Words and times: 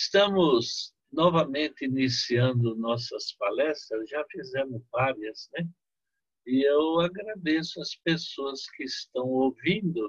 Estamos 0.00 0.94
novamente 1.10 1.84
iniciando 1.84 2.76
nossas 2.76 3.32
palestras, 3.32 4.08
já 4.08 4.24
fizemos 4.30 4.80
várias, 4.92 5.50
né? 5.52 5.68
E 6.46 6.64
eu 6.64 7.00
agradeço 7.00 7.80
as 7.80 7.96
pessoas 7.96 8.70
que 8.70 8.84
estão 8.84 9.26
ouvindo 9.26 10.08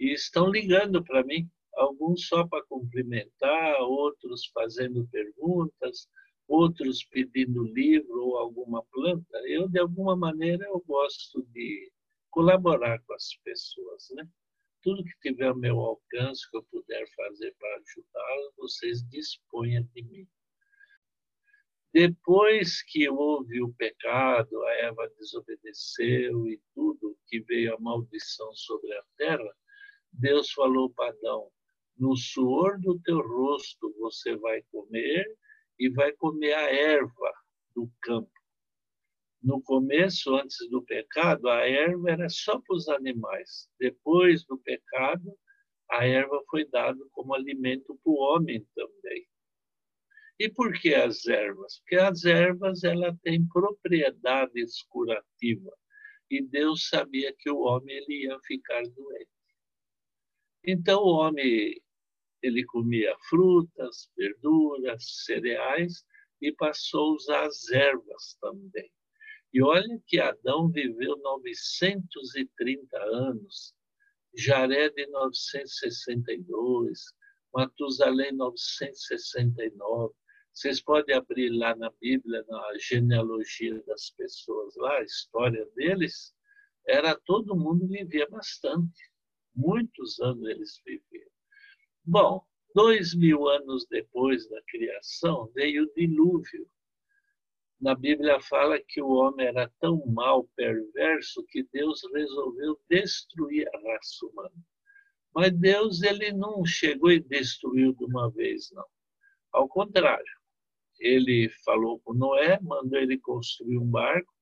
e 0.00 0.12
estão 0.12 0.50
ligando 0.50 1.02
para 1.04 1.22
mim, 1.22 1.48
alguns 1.74 2.26
só 2.26 2.44
para 2.44 2.64
cumprimentar, 2.66 3.80
outros 3.82 4.46
fazendo 4.52 5.06
perguntas, 5.12 6.08
outros 6.48 7.04
pedindo 7.04 7.62
livro 7.62 8.20
ou 8.20 8.36
alguma 8.36 8.84
planta. 8.86 9.38
Eu, 9.46 9.68
de 9.68 9.78
alguma 9.78 10.16
maneira, 10.16 10.66
eu 10.66 10.82
gosto 10.84 11.46
de 11.52 11.92
colaborar 12.30 13.00
com 13.04 13.14
as 13.14 13.28
pessoas, 13.44 14.08
né? 14.16 14.28
Tudo 14.82 15.04
que 15.04 15.18
tiver 15.20 15.48
ao 15.48 15.56
meu 15.56 15.78
alcance, 15.78 16.48
que 16.50 16.56
eu 16.56 16.62
puder 16.64 17.06
fazer 17.14 17.54
para 17.58 17.76
ajudá-los, 17.76 18.54
vocês 18.56 19.02
disponham 19.08 19.82
de 19.94 20.02
mim. 20.02 20.28
Depois 21.92 22.82
que 22.82 23.08
houve 23.08 23.62
o 23.62 23.72
pecado, 23.74 24.62
a 24.64 24.72
Eva 24.74 25.10
desobedeceu 25.18 26.46
e 26.46 26.60
tudo, 26.74 27.16
que 27.26 27.40
veio 27.40 27.74
a 27.74 27.80
maldição 27.80 28.54
sobre 28.54 28.92
a 28.94 29.02
terra, 29.16 29.56
Deus 30.12 30.52
falou 30.52 30.90
para 30.90 31.10
Adão: 31.10 31.50
no 31.96 32.16
suor 32.16 32.78
do 32.78 32.98
teu 33.00 33.20
rosto 33.20 33.94
você 33.98 34.36
vai 34.36 34.62
comer 34.70 35.26
e 35.78 35.88
vai 35.88 36.12
comer 36.12 36.52
a 36.54 36.72
erva 36.72 37.32
do 37.74 37.90
campo. 38.02 38.37
No 39.42 39.62
começo, 39.62 40.34
antes 40.34 40.68
do 40.68 40.82
pecado, 40.82 41.48
a 41.48 41.66
erva 41.66 42.10
era 42.10 42.28
só 42.28 42.60
para 42.60 42.76
os 42.76 42.88
animais. 42.88 43.68
Depois 43.78 44.44
do 44.44 44.58
pecado, 44.58 45.38
a 45.90 46.04
erva 46.06 46.42
foi 46.50 46.64
dada 46.68 46.98
como 47.12 47.34
alimento 47.34 47.98
para 48.02 48.12
o 48.12 48.16
homem 48.16 48.66
também. 48.74 49.26
E 50.40 50.48
por 50.48 50.72
que 50.72 50.94
as 50.94 51.26
ervas? 51.26 51.78
Porque 51.80 51.96
as 51.96 52.24
ervas 52.24 52.84
ela 52.84 53.16
tem 53.22 53.46
propriedades 53.48 54.82
curativas. 54.88 55.74
E 56.30 56.42
Deus 56.42 56.88
sabia 56.88 57.34
que 57.38 57.50
o 57.50 57.60
homem 57.60 57.96
ele 57.96 58.24
ia 58.24 58.38
ficar 58.46 58.82
doente. 58.82 59.30
Então 60.64 61.02
o 61.02 61.16
homem 61.16 61.80
ele 62.42 62.64
comia 62.66 63.16
frutas, 63.28 64.10
verduras, 64.16 65.24
cereais 65.24 66.04
e 66.40 66.52
passou 66.52 67.12
a 67.12 67.14
usar 67.14 67.46
as 67.46 67.68
ervas 67.70 68.36
também. 68.40 68.90
E 69.58 69.60
olha 69.60 70.00
que 70.06 70.20
Adão 70.20 70.70
viveu 70.70 71.16
930 71.16 72.96
anos, 73.06 73.74
Jared 74.32 74.94
962, 75.08 77.12
Matusalém 77.52 78.30
969. 78.36 80.14
Vocês 80.52 80.80
podem 80.80 81.16
abrir 81.16 81.50
lá 81.50 81.74
na 81.74 81.90
Bíblia, 82.00 82.44
na 82.48 82.78
genealogia 82.78 83.82
das 83.82 84.10
pessoas 84.10 84.76
lá, 84.76 84.98
a 84.98 85.02
história 85.02 85.68
deles. 85.74 86.32
Era 86.86 87.16
todo 87.26 87.56
mundo 87.56 87.88
vivia 87.88 88.28
bastante. 88.30 89.10
Muitos 89.56 90.20
anos 90.20 90.48
eles 90.48 90.80
viviam. 90.86 91.30
Bom, 92.04 92.46
dois 92.76 93.12
mil 93.12 93.48
anos 93.48 93.84
depois 93.90 94.48
da 94.48 94.62
criação, 94.68 95.50
veio 95.52 95.82
o 95.82 95.92
dilúvio 95.96 96.70
na 97.80 97.94
Bíblia 97.94 98.40
fala 98.40 98.80
que 98.80 99.00
o 99.00 99.08
homem 99.10 99.46
era 99.46 99.70
tão 99.80 100.04
mal, 100.06 100.48
perverso, 100.56 101.44
que 101.48 101.62
Deus 101.72 102.00
resolveu 102.12 102.78
destruir 102.90 103.68
a 103.72 103.78
raça 103.78 104.26
humana. 104.26 104.54
Mas 105.34 105.52
Deus 105.52 106.02
ele 106.02 106.32
não 106.32 106.64
chegou 106.64 107.12
e 107.12 107.20
destruiu 107.20 107.92
de 107.94 108.04
uma 108.04 108.30
vez, 108.30 108.70
não. 108.72 108.84
Ao 109.52 109.68
contrário, 109.68 110.24
ele 110.98 111.48
falou 111.64 112.00
com 112.00 112.12
Noé, 112.14 112.58
mandou 112.60 112.98
ele 112.98 113.18
construir 113.18 113.78
um 113.78 113.88
barco. 113.88 114.32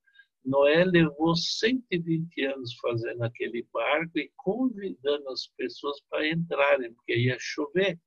Noé 0.43 0.85
levou 0.85 1.37
120 1.37 2.45
anos 2.45 2.75
fazendo 2.81 3.23
aquele 3.23 3.67
barco 3.73 4.19
e 4.19 4.33
convidando 4.37 5.29
as 5.29 5.47
pessoas 5.49 6.01
para 6.09 6.27
entrarem, 6.27 6.95
porque 6.95 7.17
ia 7.17 7.37
chover. 7.39 8.01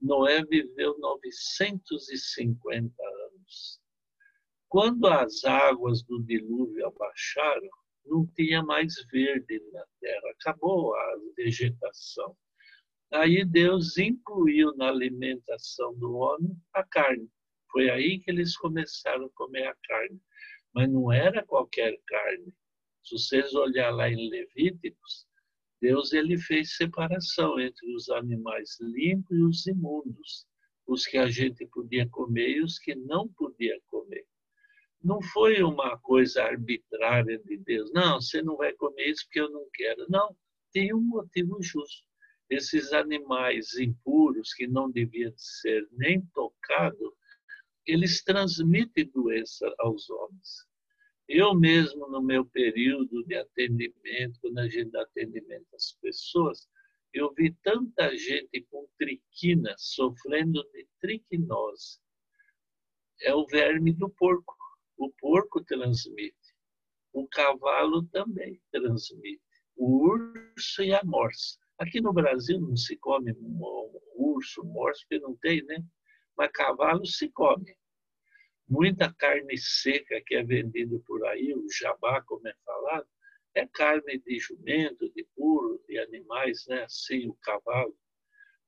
Noé 0.00 0.44
viveu 0.44 0.96
950 0.98 2.94
anos. 3.02 3.80
Quando 4.68 5.06
as 5.06 5.44
águas 5.44 6.02
do 6.02 6.20
dilúvio 6.24 6.88
abaixaram, 6.88 7.70
não 8.04 8.26
tinha 8.34 8.64
mais 8.64 8.94
verde 9.12 9.62
na 9.72 9.84
terra, 10.00 10.30
acabou 10.32 10.94
a 10.94 11.16
vegetação. 11.36 12.36
Aí 13.12 13.44
Deus 13.44 13.96
incluiu 13.96 14.76
na 14.76 14.88
alimentação 14.88 15.96
do 15.96 16.16
homem 16.16 16.56
a 16.74 16.82
carne. 16.82 17.30
Foi 17.70 17.88
aí 17.90 18.18
que 18.18 18.28
eles 18.30 18.56
começaram 18.56 19.26
a 19.26 19.30
comer 19.30 19.68
a 19.68 19.76
carne. 19.84 20.20
Mas 20.74 20.90
não 20.90 21.12
era 21.12 21.46
qualquer 21.46 21.96
carne. 22.04 22.52
Se 23.04 23.16
vocês 23.16 23.54
olhar 23.54 23.90
lá 23.90 24.10
em 24.10 24.28
Levíticos, 24.28 25.26
Deus 25.80 26.12
ele 26.12 26.36
fez 26.38 26.76
separação 26.76 27.60
entre 27.60 27.94
os 27.94 28.08
animais 28.08 28.76
limpos 28.80 29.36
e 29.36 29.42
os 29.42 29.66
imundos, 29.66 30.44
os 30.86 31.06
que 31.06 31.18
a 31.18 31.28
gente 31.28 31.64
podia 31.66 32.08
comer 32.08 32.56
e 32.56 32.62
os 32.62 32.78
que 32.80 32.96
não 32.96 33.28
podia 33.28 33.80
comer 33.86 34.26
não 35.02 35.20
foi 35.22 35.62
uma 35.62 35.98
coisa 35.98 36.42
arbitrária 36.42 37.38
de 37.38 37.56
Deus. 37.58 37.92
Não, 37.92 38.20
você 38.20 38.42
não 38.42 38.56
vai 38.56 38.72
comer 38.74 39.10
isso 39.10 39.24
porque 39.24 39.40
eu 39.40 39.50
não 39.50 39.66
quero. 39.72 40.06
Não, 40.08 40.36
tem 40.72 40.94
um 40.94 41.00
motivo 41.00 41.62
justo. 41.62 42.06
Esses 42.48 42.92
animais 42.92 43.74
impuros 43.74 44.52
que 44.54 44.66
não 44.66 44.90
deviam 44.90 45.32
ser 45.36 45.86
nem 45.92 46.20
tocados, 46.34 47.12
eles 47.86 48.22
transmitem 48.22 49.10
doença 49.12 49.72
aos 49.78 50.08
homens. 50.10 50.66
Eu 51.28 51.54
mesmo, 51.54 52.08
no 52.08 52.22
meu 52.22 52.44
período 52.44 53.24
de 53.24 53.34
atendimento, 53.34 54.38
quando 54.40 54.58
a 54.58 54.68
gente 54.68 54.90
dá 54.90 55.02
atendimento 55.02 55.66
às 55.74 55.92
pessoas, 56.00 56.68
eu 57.12 57.32
vi 57.34 57.52
tanta 57.62 58.14
gente 58.16 58.62
com 58.70 58.86
triquina 58.98 59.74
sofrendo 59.76 60.62
de 60.72 60.86
triquinose. 61.00 61.98
É 63.22 63.34
o 63.34 63.46
verme 63.46 63.92
do 63.92 64.08
porco. 64.10 64.55
O 64.96 65.10
porco 65.12 65.62
transmite. 65.64 66.54
O 67.12 67.28
cavalo 67.28 68.04
também 68.08 68.60
transmite. 68.70 69.42
O 69.76 70.08
urso 70.08 70.82
e 70.82 70.94
a 70.94 71.02
morsa. 71.04 71.58
Aqui 71.78 72.00
no 72.00 72.12
Brasil 72.12 72.58
não 72.58 72.76
se 72.76 72.96
come 72.96 73.34
urso, 74.14 74.64
morsa, 74.64 75.02
porque 75.02 75.22
não 75.22 75.36
tem, 75.36 75.62
né? 75.64 75.84
Mas 76.36 76.50
cavalo 76.52 77.04
se 77.06 77.28
come. 77.30 77.76
Muita 78.68 79.12
carne 79.14 79.56
seca 79.58 80.20
que 80.26 80.34
é 80.34 80.42
vendida 80.42 80.98
por 81.06 81.24
aí, 81.26 81.54
o 81.54 81.66
jabá, 81.70 82.22
como 82.22 82.48
é 82.48 82.54
falado, 82.64 83.06
é 83.54 83.66
carne 83.66 84.18
de 84.18 84.38
jumento, 84.38 85.10
de 85.12 85.26
burro, 85.36 85.82
de 85.86 85.98
animais, 85.98 86.66
né? 86.66 86.84
Assim, 86.84 87.28
o 87.28 87.34
cavalo. 87.42 87.96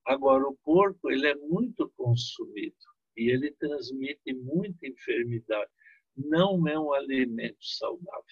Agora, 0.05 0.47
o 0.47 0.57
porco, 0.59 1.11
ele 1.11 1.27
é 1.27 1.35
muito 1.35 1.91
consumido 1.97 2.77
e 3.17 3.31
ele 3.31 3.51
transmite 3.53 4.33
muita 4.35 4.87
enfermidade 4.87 5.71
não 6.19 6.67
é 6.67 6.79
um 6.79 6.93
alimento 6.93 7.59
saudável. 7.61 8.23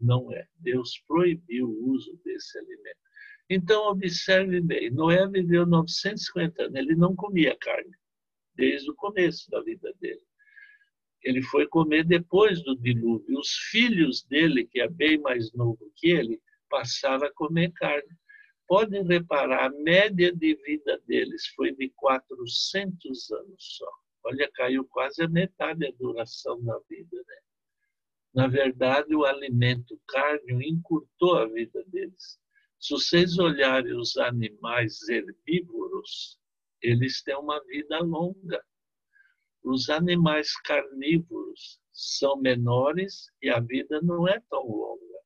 Não 0.00 0.32
é. 0.32 0.46
Deus 0.56 1.02
proibiu 1.06 1.68
o 1.68 1.90
uso 1.90 2.18
desse 2.24 2.58
alimento. 2.58 2.98
Então, 3.48 3.88
observe 3.88 4.60
bem: 4.60 4.90
Noé 4.90 5.26
viveu 5.26 5.66
950 5.66 6.62
anos, 6.62 6.74
ele 6.74 6.94
não 6.94 7.14
comia 7.16 7.56
carne, 7.60 7.92
desde 8.54 8.90
o 8.90 8.94
começo 8.94 9.50
da 9.50 9.60
vida 9.60 9.92
dele. 10.00 10.22
Ele 11.22 11.42
foi 11.42 11.66
comer 11.66 12.04
depois 12.04 12.62
do 12.62 12.76
dilúvio. 12.76 13.38
Os 13.38 13.50
filhos 13.70 14.22
dele, 14.22 14.66
que 14.66 14.80
é 14.80 14.88
bem 14.88 15.18
mais 15.18 15.52
novo 15.52 15.92
que 15.96 16.10
ele, 16.10 16.40
passaram 16.70 17.26
a 17.26 17.32
comer 17.32 17.72
carne. 17.72 18.08
Podem 18.66 19.04
reparar, 19.04 19.66
a 19.66 19.82
média 19.82 20.32
de 20.32 20.54
vida 20.64 21.02
deles 21.06 21.48
foi 21.56 21.74
de 21.74 21.90
400 21.96 23.30
anos 23.32 23.56
só. 23.58 23.90
Olha, 24.24 24.50
caiu 24.52 24.84
quase 24.86 25.22
a 25.22 25.28
metade 25.28 25.80
da 25.80 25.96
duração 25.98 26.62
da 26.62 26.78
vida, 26.88 27.16
né? 27.16 27.36
Na 28.32 28.46
verdade, 28.46 29.14
o 29.14 29.24
alimento 29.24 30.00
carne 30.06 30.68
encurtou 30.68 31.36
a 31.36 31.46
vida 31.46 31.82
deles. 31.86 32.38
Se 32.78 32.94
vocês 32.94 33.38
olharem 33.38 33.94
os 33.96 34.16
animais 34.16 35.08
herbívoros, 35.08 36.38
eles 36.80 37.22
têm 37.22 37.36
uma 37.36 37.62
vida 37.64 37.98
longa. 37.98 38.64
Os 39.62 39.90
animais 39.90 40.56
carnívoros 40.62 41.80
são 41.92 42.36
menores 42.40 43.30
e 43.42 43.50
a 43.50 43.60
vida 43.60 44.00
não 44.00 44.26
é 44.26 44.40
tão 44.48 44.66
longa. 44.66 45.20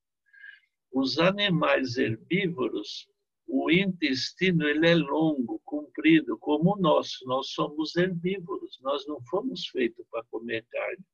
Os 0.93 1.19
animais 1.19 1.97
herbívoros 1.97 3.09
o 3.47 3.71
intestino 3.71 4.67
ele 4.67 4.89
é 4.89 4.95
longo, 4.95 5.61
comprido, 5.65 6.39
como 6.39 6.75
o 6.75 6.81
nosso. 6.81 7.27
Nós 7.27 7.49
somos 7.51 7.95
herbívoros, 7.97 8.79
nós 8.83 9.07
não 9.07 9.21
fomos 9.25 9.67
feitos 9.69 10.05
para 10.11 10.25
comer 10.25 10.65
carne. 10.71 11.05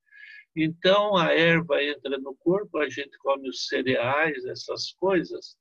Então 0.55 1.17
a 1.17 1.32
erva 1.32 1.82
entra 1.82 2.19
no 2.19 2.35
corpo, 2.35 2.79
a 2.79 2.88
gente 2.88 3.17
come 3.19 3.49
os 3.49 3.67
cereais, 3.67 4.44
essas 4.44 4.93
coisas, 4.93 5.56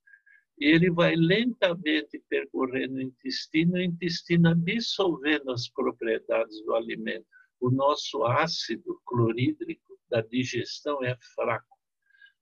e 0.59 0.65
ele 0.65 0.89
vai 0.89 1.15
lentamente 1.15 2.21
percorrendo 2.27 2.95
o 2.95 3.01
intestino, 3.01 3.75
o 3.75 3.81
intestino 3.81 4.49
absorvendo 4.49 5.51
as 5.51 5.69
propriedades 5.69 6.61
do 6.65 6.75
alimento. 6.75 7.25
O 7.61 7.69
nosso 7.69 8.23
ácido 8.25 8.99
clorídrico 9.05 9.97
da 10.09 10.21
digestão 10.21 11.03
é 11.03 11.15
fraco. 11.35 11.78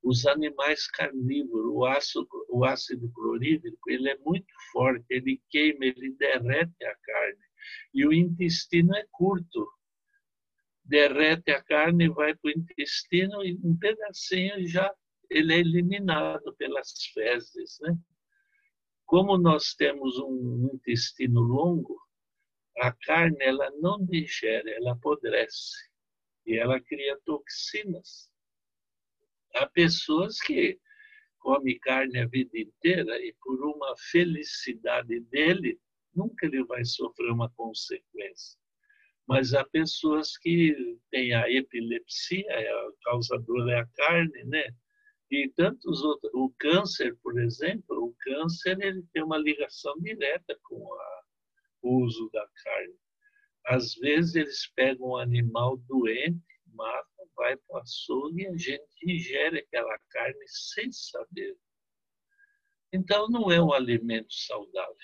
Os 0.04 0.26
animais 0.26 0.88
carnívoros, 0.88 1.72
o 1.74 1.86
ácido, 1.86 2.28
o 2.50 2.64
ácido 2.64 3.12
clorídrico, 3.12 3.90
ele 3.90 4.10
é 4.10 4.18
muito 4.20 4.54
forte, 4.72 5.06
ele 5.10 5.42
queima, 5.50 5.86
ele 5.86 6.12
derrete 6.18 6.86
a 6.86 6.96
carne. 6.96 7.40
E 7.94 8.06
o 8.06 8.14
intestino 8.14 8.96
é 8.96 9.06
curto. 9.12 9.68
Derrete 10.84 11.52
a 11.52 11.62
carne, 11.62 12.08
vai 12.10 12.34
para 12.36 12.50
o 12.50 12.58
intestino 12.58 13.44
e 13.44 13.60
um 13.64 13.78
pedacinho 13.78 14.66
já 14.68 14.94
ele 15.30 15.54
é 15.54 15.60
eliminado 15.60 16.56
pelas 16.56 16.94
fezes. 17.14 17.78
Né? 17.82 17.98
Como 19.06 19.38
nós 19.38 19.74
temos 19.74 20.18
um 20.20 20.70
intestino 20.74 21.42
longo, 21.42 22.00
a 22.78 22.92
carne 22.92 23.38
ela 23.40 23.70
não 23.80 24.04
digere, 24.06 24.72
ela 24.72 24.94
apodrece 24.94 25.90
e 26.46 26.58
ela 26.58 26.80
cria 26.80 27.20
toxinas. 27.26 28.30
Há 29.60 29.68
pessoas 29.68 30.40
que 30.40 30.80
comem 31.40 31.80
carne 31.80 32.20
a 32.20 32.28
vida 32.28 32.58
inteira 32.60 33.18
e 33.20 33.34
por 33.42 33.60
uma 33.64 33.96
felicidade 34.12 35.20
dele, 35.32 35.80
nunca 36.14 36.46
ele 36.46 36.64
vai 36.66 36.84
sofrer 36.86 37.32
uma 37.32 37.50
consequência. 37.52 38.60
Mas 39.28 39.54
há 39.54 39.64
pessoas 39.66 40.38
que 40.38 41.00
têm 41.10 41.34
a 41.34 41.50
epilepsia, 41.50 42.46
a 42.50 42.92
causadora 43.04 43.72
é 43.72 43.80
a 43.80 43.88
carne, 43.88 44.44
né? 44.46 44.70
E 45.30 45.50
tantos 45.56 46.04
outros, 46.04 46.32
o 46.34 46.54
câncer, 46.60 47.18
por 47.24 47.40
exemplo, 47.40 48.06
o 48.06 48.16
câncer 48.20 48.78
ele 48.80 49.04
tem 49.12 49.24
uma 49.24 49.38
ligação 49.38 49.94
direta 50.00 50.58
com 50.64 50.94
a, 50.94 51.24
o 51.82 52.06
uso 52.06 52.30
da 52.32 52.48
carne. 52.64 52.96
Às 53.66 53.96
vezes 53.96 54.36
eles 54.36 54.72
pegam 54.76 55.10
um 55.10 55.18
animal 55.18 55.78
doente, 55.88 56.40
matam, 56.74 57.17
vai 57.38 57.56
para 57.56 57.78
o 57.78 57.80
açougue 57.80 58.42
e 58.42 58.48
a 58.48 58.58
gente 58.58 58.84
ingere 59.06 59.60
aquela 59.60 59.98
carne 60.10 60.46
sem 60.48 60.92
saber. 60.92 61.56
Então 62.92 63.30
não 63.30 63.52
é 63.52 63.62
um 63.62 63.72
alimento 63.72 64.34
saudável. 64.34 64.96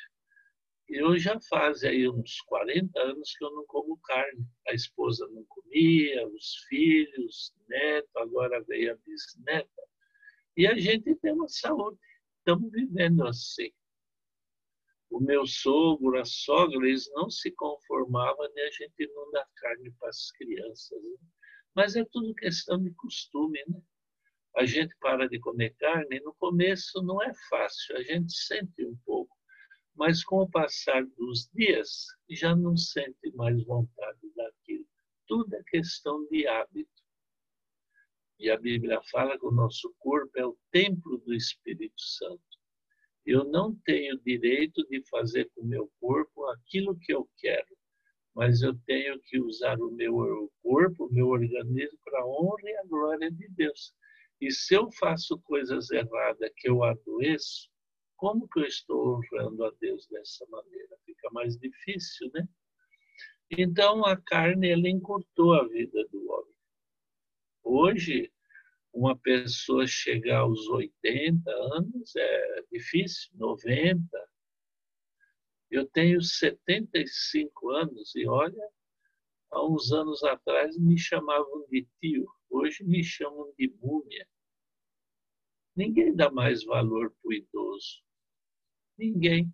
Eu 0.89 1.17
já 1.17 1.39
faz 1.49 1.83
aí 1.83 2.09
uns 2.09 2.41
40 2.41 2.99
anos 2.99 3.35
que 3.37 3.45
eu 3.45 3.51
não 3.51 3.65
como 3.65 3.97
carne. 3.99 4.45
A 4.67 4.73
esposa 4.73 5.27
não 5.29 5.43
comia, 5.45 6.27
os 6.27 6.55
filhos, 6.67 7.53
neto, 7.67 8.09
agora 8.17 8.63
veio 8.63 8.93
a 8.93 8.97
bisneta. 8.97 9.83
E 10.57 10.67
a 10.67 10.77
gente 10.77 11.15
tem 11.15 11.33
uma 11.33 11.47
saúde. 11.47 11.97
Estamos 12.39 12.71
vivendo 12.71 13.25
assim. 13.25 13.71
O 15.09 15.19
meu 15.19 15.45
sogro, 15.45 16.19
a 16.19 16.25
sogra, 16.25 16.87
eles 16.87 17.09
não 17.13 17.29
se 17.29 17.51
conformavam 17.51 18.51
de 18.51 18.61
a 18.61 18.71
gente 18.71 19.07
não 19.13 19.31
dar 19.31 19.47
carne 19.55 19.91
para 19.99 20.09
as 20.09 20.31
crianças. 20.31 21.01
Né? 21.01 21.17
Mas 21.75 21.95
é 21.95 22.05
tudo 22.05 22.35
questão 22.35 22.81
de 22.81 22.91
costume, 22.91 23.59
né? 23.67 23.81
A 24.55 24.65
gente 24.65 24.95
para 24.99 25.27
de 25.27 25.39
comer 25.39 25.75
carne, 25.79 26.19
no 26.19 26.33
começo 26.35 27.01
não 27.01 27.21
é 27.21 27.33
fácil, 27.49 27.97
a 27.97 28.03
gente 28.03 28.31
sente 28.33 28.85
um 28.85 28.95
pouco. 29.03 29.35
Mas 29.95 30.23
com 30.23 30.41
o 30.41 30.49
passar 30.49 31.03
dos 31.17 31.49
dias, 31.53 32.05
já 32.29 32.55
não 32.55 32.77
sente 32.77 33.31
mais 33.35 33.63
vontade 33.63 34.31
daquilo. 34.35 34.85
Tudo 35.27 35.55
é 35.55 35.63
questão 35.63 36.27
de 36.27 36.45
hábito. 36.47 36.89
E 38.39 38.49
a 38.49 38.57
Bíblia 38.57 39.01
fala 39.11 39.39
que 39.39 39.45
o 39.45 39.51
nosso 39.51 39.93
corpo 39.97 40.37
é 40.37 40.45
o 40.45 40.57
templo 40.71 41.17
do 41.19 41.33
Espírito 41.33 41.99
Santo. 41.99 42.41
Eu 43.25 43.45
não 43.45 43.75
tenho 43.85 44.19
direito 44.19 44.85
de 44.87 45.01
fazer 45.09 45.49
com 45.55 45.61
o 45.61 45.67
meu 45.67 45.91
corpo 45.99 46.45
aquilo 46.49 46.97
que 46.99 47.13
eu 47.13 47.29
quero, 47.37 47.77
mas 48.35 48.61
eu 48.61 48.73
tenho 48.85 49.19
que 49.21 49.39
usar 49.39 49.79
o 49.79 49.91
meu 49.91 50.51
corpo, 50.61 51.05
o 51.05 51.13
meu 51.13 51.27
organismo, 51.27 51.97
para 52.03 52.19
a 52.19 52.25
honra 52.25 52.63
e 52.63 52.77
a 52.77 52.83
glória 52.85 53.31
de 53.31 53.47
Deus. 53.49 53.93
E 54.41 54.51
se 54.51 54.73
eu 54.75 54.91
faço 54.91 55.39
coisas 55.39 55.91
erradas 55.91 56.51
que 56.57 56.69
eu 56.69 56.83
adoeço, 56.83 57.69
como 58.17 58.47
que 58.47 58.59
eu 58.59 58.65
estou 58.65 59.17
honrando 59.17 59.65
a 59.65 59.71
Deus 59.79 60.07
dessa 60.07 60.45
maneira? 60.47 60.97
Fica 61.05 61.29
mais 61.31 61.57
difícil, 61.57 62.29
né? 62.33 62.47
Então 63.51 64.05
a 64.05 64.17
carne 64.17 64.69
ela 64.69 64.89
encurtou 64.89 65.53
a 65.53 65.67
vida 65.67 66.07
do 66.11 66.31
homem. 66.31 66.53
Hoje, 67.63 68.31
uma 68.93 69.17
pessoa 69.17 69.87
chegar 69.87 70.39
aos 70.39 70.67
80 70.67 71.49
anos 71.51 72.15
é 72.15 72.63
difícil, 72.71 73.31
90. 73.35 74.05
Eu 75.73 75.87
tenho 75.87 76.21
75 76.21 77.71
anos 77.71 78.15
e 78.15 78.27
olha, 78.27 78.69
há 79.49 79.65
uns 79.65 79.91
anos 79.91 80.23
atrás 80.23 80.77
me 80.77 80.95
chamavam 80.99 81.65
de 81.67 81.87
tio, 81.99 82.27
hoje 82.47 82.83
me 82.83 83.03
chamam 83.03 83.51
de 83.57 83.73
múmia. 83.81 84.27
Ninguém 85.75 86.15
dá 86.15 86.29
mais 86.29 86.63
valor 86.63 87.09
para 87.09 87.27
o 87.27 87.33
idoso. 87.33 88.03
Ninguém. 88.99 89.51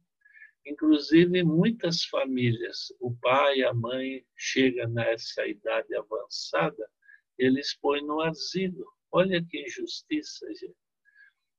Inclusive, 0.65 1.41
muitas 1.41 2.03
famílias, 2.03 2.93
o 2.99 3.15
pai, 3.15 3.63
a 3.63 3.73
mãe 3.73 4.27
chega 4.35 4.89
nessa 4.89 5.47
idade 5.47 5.95
avançada, 5.95 6.91
eles 7.37 7.77
põem 7.77 8.05
no 8.05 8.19
asilo. 8.19 8.85
Olha 9.09 9.41
que 9.41 9.61
injustiça, 9.61 10.45
gente. 10.53 10.75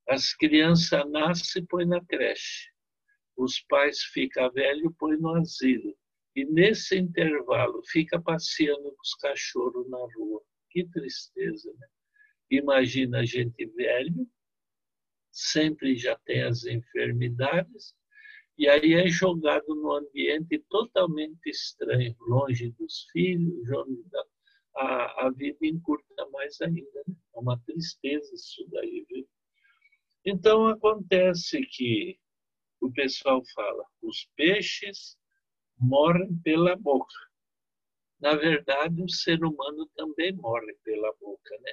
As 0.06 0.34
crianças 0.34 1.10
nascem 1.10 1.62
e 1.62 1.66
põem 1.66 1.86
na 1.86 2.04
creche. 2.04 2.68
Os 3.40 3.58
pais 3.70 4.02
ficam 4.02 4.52
velhos 4.52 4.84
e 4.84 4.94
põem 4.98 5.16
no 5.16 5.34
asilo. 5.36 5.96
E 6.36 6.44
nesse 6.44 6.98
intervalo 6.98 7.82
fica 7.86 8.20
passeando 8.20 8.92
com 8.92 9.02
os 9.02 9.14
cachorros 9.14 9.88
na 9.88 9.96
rua. 10.14 10.42
Que 10.68 10.86
tristeza, 10.88 11.72
né? 11.78 11.86
Imagina 12.50 13.20
a 13.20 13.24
gente 13.24 13.64
velho, 13.64 14.28
sempre 15.32 15.96
já 15.96 16.18
tem 16.26 16.42
as 16.42 16.66
enfermidades, 16.66 17.94
e 18.58 18.68
aí 18.68 18.92
é 18.92 19.08
jogado 19.08 19.74
num 19.74 19.92
ambiente 19.92 20.62
totalmente 20.68 21.48
estranho, 21.48 22.14
longe 22.20 22.70
dos 22.72 23.06
filhos, 23.10 23.66
longe 23.70 24.02
da 24.10 24.22
a, 24.76 25.26
a 25.26 25.30
vida 25.30 25.66
encurta 25.66 26.28
mais 26.30 26.60
ainda. 26.60 27.02
Né? 27.08 27.14
É 27.34 27.38
uma 27.38 27.58
tristeza 27.60 28.34
isso 28.34 28.68
daí, 28.70 29.06
viu? 29.08 29.26
Então 30.26 30.66
acontece 30.66 31.62
que 31.62 32.18
o 32.80 32.92
pessoal 32.92 33.42
fala, 33.54 33.84
os 34.02 34.28
peixes 34.36 35.16
morrem 35.78 36.34
pela 36.42 36.76
boca. 36.76 37.14
Na 38.20 38.34
verdade, 38.34 39.02
o 39.02 39.08
ser 39.08 39.42
humano 39.42 39.88
também 39.96 40.32
morre 40.32 40.74
pela 40.84 41.12
boca, 41.20 41.58
né? 41.62 41.72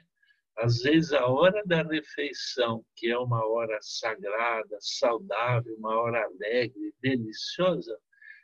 Às 0.57 0.81
vezes, 0.81 1.13
a 1.13 1.27
hora 1.27 1.61
da 1.65 1.83
refeição, 1.83 2.83
que 2.95 3.11
é 3.11 3.17
uma 3.17 3.45
hora 3.45 3.77
sagrada, 3.81 4.77
saudável, 4.79 5.75
uma 5.77 5.95
hora 5.99 6.25
alegre, 6.25 6.95
deliciosa, 6.99 7.99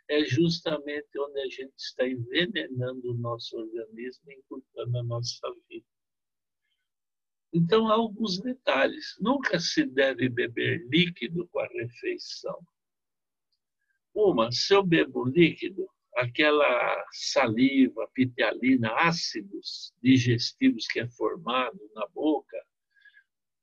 é 0.07 0.23
justamente 0.23 1.07
onde 1.17 1.39
a 1.39 1.45
gente 1.45 1.73
está 1.77 2.07
envenenando 2.07 3.11
o 3.11 3.17
nosso 3.17 3.57
organismo 3.57 4.31
e 4.31 4.35
encurtando 4.35 4.97
a 4.99 5.03
nossa 5.03 5.47
vida. 5.69 5.85
Então, 7.53 7.87
há 7.87 7.93
alguns 7.93 8.39
detalhes. 8.39 9.15
Nunca 9.19 9.59
se 9.59 9.85
deve 9.85 10.27
beber 10.27 10.87
líquido 10.89 11.47
com 11.49 11.59
a 11.59 11.67
refeição. 11.67 12.59
Uma, 14.13 14.51
se 14.51 14.73
eu 14.73 14.83
bebo 14.83 15.23
líquido, 15.25 15.87
aquela 16.15 17.05
saliva, 17.11 18.09
pitialina, 18.13 18.91
ácidos 18.95 19.93
digestivos 20.01 20.87
que 20.87 20.99
é 20.99 21.07
formado 21.09 21.79
na 21.95 22.07
boca, 22.07 22.57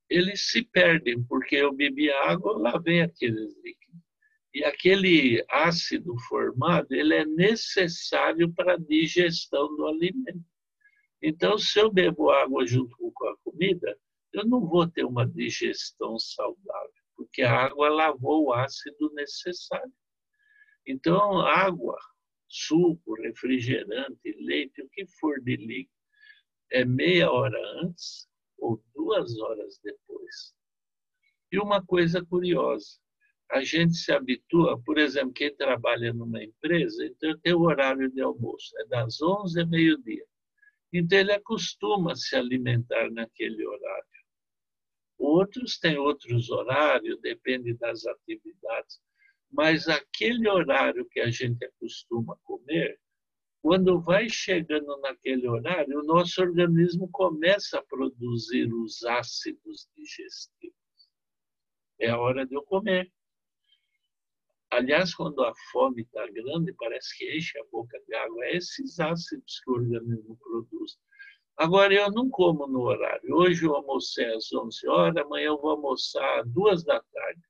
eles 0.09 0.49
se 0.51 0.65
perdem, 0.65 1.23
porque 1.25 1.57
eu 1.57 1.73
bebi 1.73 2.11
água, 2.11 2.59
lá 2.59 2.79
vem 2.79 3.03
aqueles 3.03 3.57
líquidos. 3.63 4.01
E 4.53 4.65
aquele 4.65 5.45
ácido 5.49 6.19
formado, 6.29 6.93
ele 6.93 7.15
é 7.15 7.25
necessário 7.25 8.53
para 8.53 8.75
a 8.75 8.79
digestão 8.79 9.69
do 9.77 9.87
alimento. 9.87 10.50
Então, 11.23 11.59
se 11.59 11.79
eu 11.79 11.91
bebo 11.91 12.31
água 12.31 12.67
junto 12.67 12.97
com 13.13 13.29
a 13.29 13.37
comida, 13.45 13.99
eu 14.33 14.45
não 14.47 14.67
vou 14.67 14.89
ter 14.89 15.05
uma 15.05 15.27
digestão 15.27 16.19
saudável, 16.19 16.93
porque 17.17 17.43
a 17.43 17.53
água 17.53 17.89
lavou 17.89 18.47
o 18.47 18.53
ácido 18.53 19.13
necessário. 19.13 19.93
Então, 20.87 21.41
água, 21.41 21.99
suco, 22.49 23.15
refrigerante, 23.15 24.33
leite, 24.39 24.83
o 24.83 24.89
que 24.89 25.07
for 25.19 25.41
de 25.41 25.57
líquido, 25.57 26.01
é 26.71 26.85
meia 26.85 27.31
hora 27.31 27.59
antes 27.83 28.29
ou 28.59 28.83
duas 28.95 29.39
horas 29.39 29.79
depois. 29.83 30.55
E 31.53 31.59
uma 31.59 31.85
coisa 31.85 32.25
curiosa, 32.25 32.99
a 33.51 33.63
gente 33.63 33.95
se 33.95 34.13
habitua, 34.13 34.81
por 34.81 34.97
exemplo, 34.99 35.33
quem 35.33 35.55
trabalha 35.55 36.13
numa 36.13 36.43
empresa, 36.43 37.05
então 37.05 37.37
tem 37.41 37.53
o 37.53 37.63
horário 37.63 38.11
de 38.11 38.21
almoço, 38.21 38.71
é 38.79 38.87
das 38.87 39.21
11 39.21 39.61
ao 39.61 39.67
meio-dia. 39.67 40.25
Então 40.93 41.19
ele 41.19 41.33
acostuma 41.33 42.15
se 42.17 42.35
alimentar 42.35 43.11
naquele 43.11 43.65
horário. 43.67 44.05
Outros 45.19 45.79
têm 45.79 45.99
outros 45.99 46.51
horários, 46.51 47.21
depende 47.21 47.75
das 47.75 48.07
atividades. 48.07 49.01
Mas 49.51 49.89
aquele 49.89 50.49
horário 50.49 51.07
que 51.11 51.21
a 51.21 51.31
gente 51.31 51.65
acostuma 51.65 52.37
comer, 52.43 52.99
quando 53.63 54.01
vai 54.01 54.29
chegando 54.29 54.97
naquele 55.01 55.47
horário, 55.47 56.01
o 56.01 56.05
nosso 56.05 56.41
organismo 56.41 57.09
começa 57.11 57.79
a 57.79 57.85
produzir 57.85 58.73
os 58.73 59.05
ácidos 59.05 59.89
digestivos. 59.95 60.75
É 61.99 62.09
a 62.09 62.19
hora 62.19 62.47
de 62.47 62.55
eu 62.55 62.63
comer. 62.63 63.13
Aliás, 64.73 65.15
quando 65.15 65.43
a 65.43 65.53
fome 65.73 66.03
está 66.03 66.27
grande, 66.29 66.73
parece 66.75 67.17
que 67.19 67.37
enche 67.37 67.59
a 67.59 67.65
boca 67.73 68.01
de 68.07 68.15
água. 68.15 68.45
É 68.45 68.57
esses 68.57 69.01
ácidos 69.01 69.61
que 69.65 69.71
o 69.71 69.75
organismo 69.75 70.37
produz. 70.37 70.97
Agora, 71.57 71.93
eu 71.93 72.11
não 72.13 72.31
como 72.31 72.67
no 72.69 72.83
horário. 72.83 73.35
Hoje 73.35 73.67
eu 73.67 73.75
almocei 73.75 74.27
às 74.33 74.53
11 74.53 74.89
horas, 74.89 75.17
amanhã 75.17 75.47
eu 75.49 75.61
vou 75.61 75.73
almoçar 75.73 76.41
às 76.41 76.49
2 76.53 76.85
da 76.85 77.01
tarde. 77.01 77.41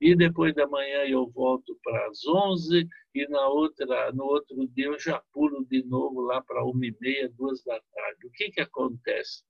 E 0.00 0.14
depois 0.14 0.54
da 0.54 0.66
manhã 0.66 1.04
eu 1.06 1.30
volto 1.30 1.78
para 1.82 2.06
as 2.08 2.26
11 2.26 2.86
e 3.14 3.28
na 3.28 3.48
outra, 3.48 4.12
no 4.12 4.24
outro 4.24 4.66
dia 4.68 4.86
eu 4.86 4.98
já 4.98 5.22
pulo 5.32 5.64
de 5.66 5.82
novo 5.84 6.20
lá 6.20 6.42
para 6.42 6.64
1 6.64 6.84
e 6.84 6.96
meia, 7.00 7.28
2 7.30 7.64
da 7.64 7.80
tarde. 7.94 8.26
O 8.26 8.30
que, 8.32 8.50
que 8.50 8.60
acontece? 8.60 9.42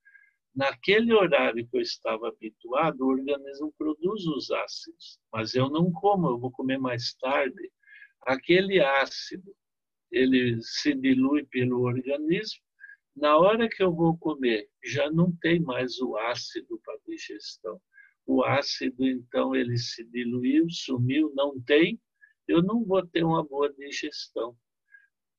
Naquele 0.55 1.15
horário 1.15 1.67
que 1.67 1.77
eu 1.77 1.81
estava 1.81 2.29
habituado, 2.29 3.01
o 3.01 3.09
organismo 3.09 3.73
produz 3.79 4.27
os 4.27 4.51
ácidos, 4.51 5.19
mas 5.33 5.55
eu 5.55 5.71
não 5.71 5.91
como, 5.91 6.29
eu 6.29 6.39
vou 6.39 6.51
comer 6.51 6.79
mais 6.79 7.15
tarde. 7.15 7.71
Aquele 8.27 8.81
ácido, 8.81 9.55
ele 10.11 10.61
se 10.63 10.95
dilui 10.95 11.45
pelo 11.47 11.81
organismo 11.83 12.63
na 13.15 13.37
hora 13.37 13.69
que 13.69 13.83
eu 13.83 13.93
vou 13.95 14.17
comer, 14.17 14.69
já 14.83 15.11
não 15.11 15.31
tem 15.37 15.61
mais 15.61 16.01
o 16.01 16.17
ácido 16.17 16.81
para 16.85 16.99
digestão. 17.07 17.81
O 18.27 18.43
ácido, 18.43 19.07
então, 19.07 19.55
ele 19.55 19.77
se 19.77 20.05
diluiu, 20.05 20.67
sumiu, 20.71 21.33
não 21.35 21.61
tem, 21.61 22.01
eu 22.49 22.63
não 22.63 22.85
vou 22.85 23.07
ter 23.07 23.25
uma 23.25 23.45
boa 23.45 23.73
digestão. 23.75 24.57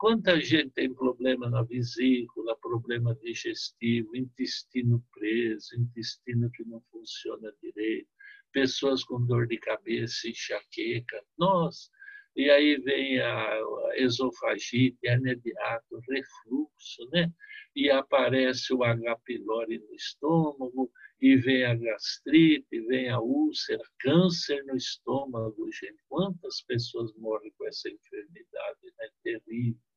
Quanta 0.04 0.38
gente 0.38 0.70
tem 0.72 0.94
problema 0.94 1.50
na 1.50 1.64
vesícula, 1.64 2.58
problema 2.58 3.16
digestivo, 3.16 4.14
intestino 4.18 5.02
preso, 5.14 5.80
intestino 5.80 6.52
que 6.52 6.66
não 6.66 6.82
funciona 6.92 7.54
direito, 7.62 8.10
pessoas 8.52 9.02
com 9.06 9.26
dor 9.26 9.48
de 9.48 9.58
cabeça, 9.58 10.28
enxaqueca. 10.28 11.24
Nossa, 11.38 11.90
e 12.36 12.50
aí 12.50 12.76
vem 12.82 13.22
a 13.22 13.62
esofagite, 13.96 14.98
hernia 15.06 15.38
de 15.38 15.58
ato, 15.58 15.98
refluxo, 16.10 17.10
né? 17.14 17.32
E 17.74 17.90
aparece 17.90 18.74
o 18.74 18.84
H. 18.84 19.18
pylori 19.24 19.80
no 19.80 19.96
estômago, 19.96 20.92
e 21.22 21.38
vem 21.38 21.64
a 21.64 21.76
gastrite, 21.76 22.82
vem 22.88 23.08
a 23.08 23.22
úlcera, 23.22 23.82
câncer 24.02 24.66
no 24.66 24.76
estômago, 24.76 25.72
gente. 25.72 26.04
Quantas 26.10 26.62
pessoas 26.64 27.14
morrem 27.16 27.54
com 27.58 27.66
essa 27.66 27.90
enfermidade, 27.90 28.80
né? 29.00 29.08
Terrível. 29.24 29.93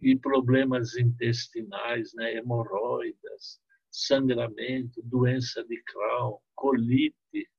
E 0.00 0.16
problemas 0.16 0.96
intestinais, 0.96 2.12
né? 2.14 2.34
Hemorroidas, 2.34 3.60
sangramento, 3.90 5.00
doença 5.02 5.64
de 5.64 5.82
Crohn, 5.84 6.38
colite. 6.54 7.50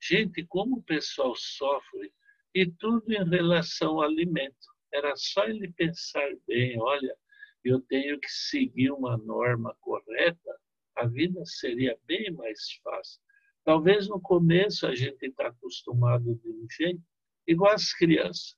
Gente, 0.00 0.44
como 0.46 0.76
o 0.76 0.82
pessoal 0.82 1.34
sofre 1.36 2.12
e 2.54 2.70
tudo 2.70 3.12
em 3.12 3.28
relação 3.28 3.94
ao 3.94 4.02
alimento. 4.02 4.72
Era 4.92 5.14
só 5.16 5.44
ele 5.44 5.72
pensar 5.72 6.28
bem, 6.46 6.78
olha, 6.80 7.16
eu 7.64 7.80
tenho 7.80 8.20
que 8.20 8.28
seguir 8.28 8.90
uma 8.90 9.16
norma 9.16 9.74
correta, 9.80 10.60
a 10.96 11.06
vida 11.06 11.42
seria 11.46 11.98
bem 12.06 12.30
mais 12.32 12.72
fácil. 12.82 13.20
Talvez 13.64 14.08
no 14.08 14.20
começo 14.20 14.86
a 14.86 14.94
gente 14.94 15.24
está 15.24 15.46
acostumado 15.46 16.34
de 16.34 16.48
um 16.48 16.66
jeito, 16.70 17.02
igual 17.46 17.72
as 17.72 17.92
crianças. 17.94 18.56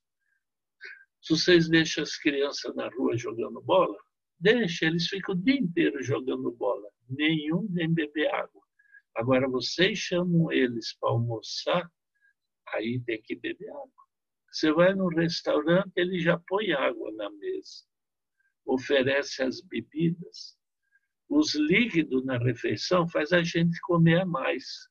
Se 1.24 1.32
vocês 1.32 1.70
deixam 1.70 2.02
as 2.02 2.18
crianças 2.18 2.76
na 2.76 2.86
rua 2.90 3.16
jogando 3.16 3.58
bola, 3.62 3.96
deixa, 4.38 4.84
eles 4.84 5.08
ficam 5.08 5.34
o 5.34 5.38
dia 5.38 5.58
inteiro 5.58 6.02
jogando 6.02 6.52
bola. 6.52 6.86
Nenhum 7.08 7.66
nem 7.70 7.90
beber 7.90 8.26
água. 8.26 8.60
Agora, 9.16 9.48
vocês 9.48 9.98
chamam 9.98 10.52
eles 10.52 10.94
para 10.98 11.08
almoçar, 11.08 11.90
aí 12.74 13.00
tem 13.06 13.22
que 13.22 13.34
beber 13.36 13.70
água. 13.70 14.04
Você 14.52 14.70
vai 14.70 14.94
num 14.94 15.08
restaurante, 15.08 15.92
ele 15.96 16.20
já 16.20 16.38
põe 16.46 16.72
água 16.72 17.10
na 17.12 17.30
mesa, 17.30 17.84
oferece 18.66 19.42
as 19.42 19.62
bebidas. 19.62 20.58
Os 21.26 21.54
líquidos 21.54 22.22
na 22.26 22.36
refeição 22.36 23.08
faz 23.08 23.32
a 23.32 23.42
gente 23.42 23.80
comer 23.80 24.20
a 24.20 24.26
mais. 24.26 24.90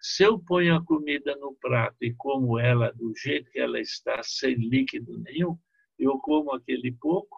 Se 0.00 0.24
eu 0.24 0.38
ponho 0.38 0.76
a 0.76 0.84
comida 0.84 1.34
no 1.36 1.54
prato 1.54 1.96
e 2.00 2.14
como 2.14 2.58
ela 2.58 2.92
do 2.92 3.12
jeito 3.16 3.50
que 3.50 3.58
ela 3.58 3.80
está, 3.80 4.22
sem 4.22 4.54
líquido 4.54 5.18
nenhum, 5.18 5.58
eu 5.98 6.18
como 6.18 6.52
aquele 6.52 6.92
pouco 6.92 7.36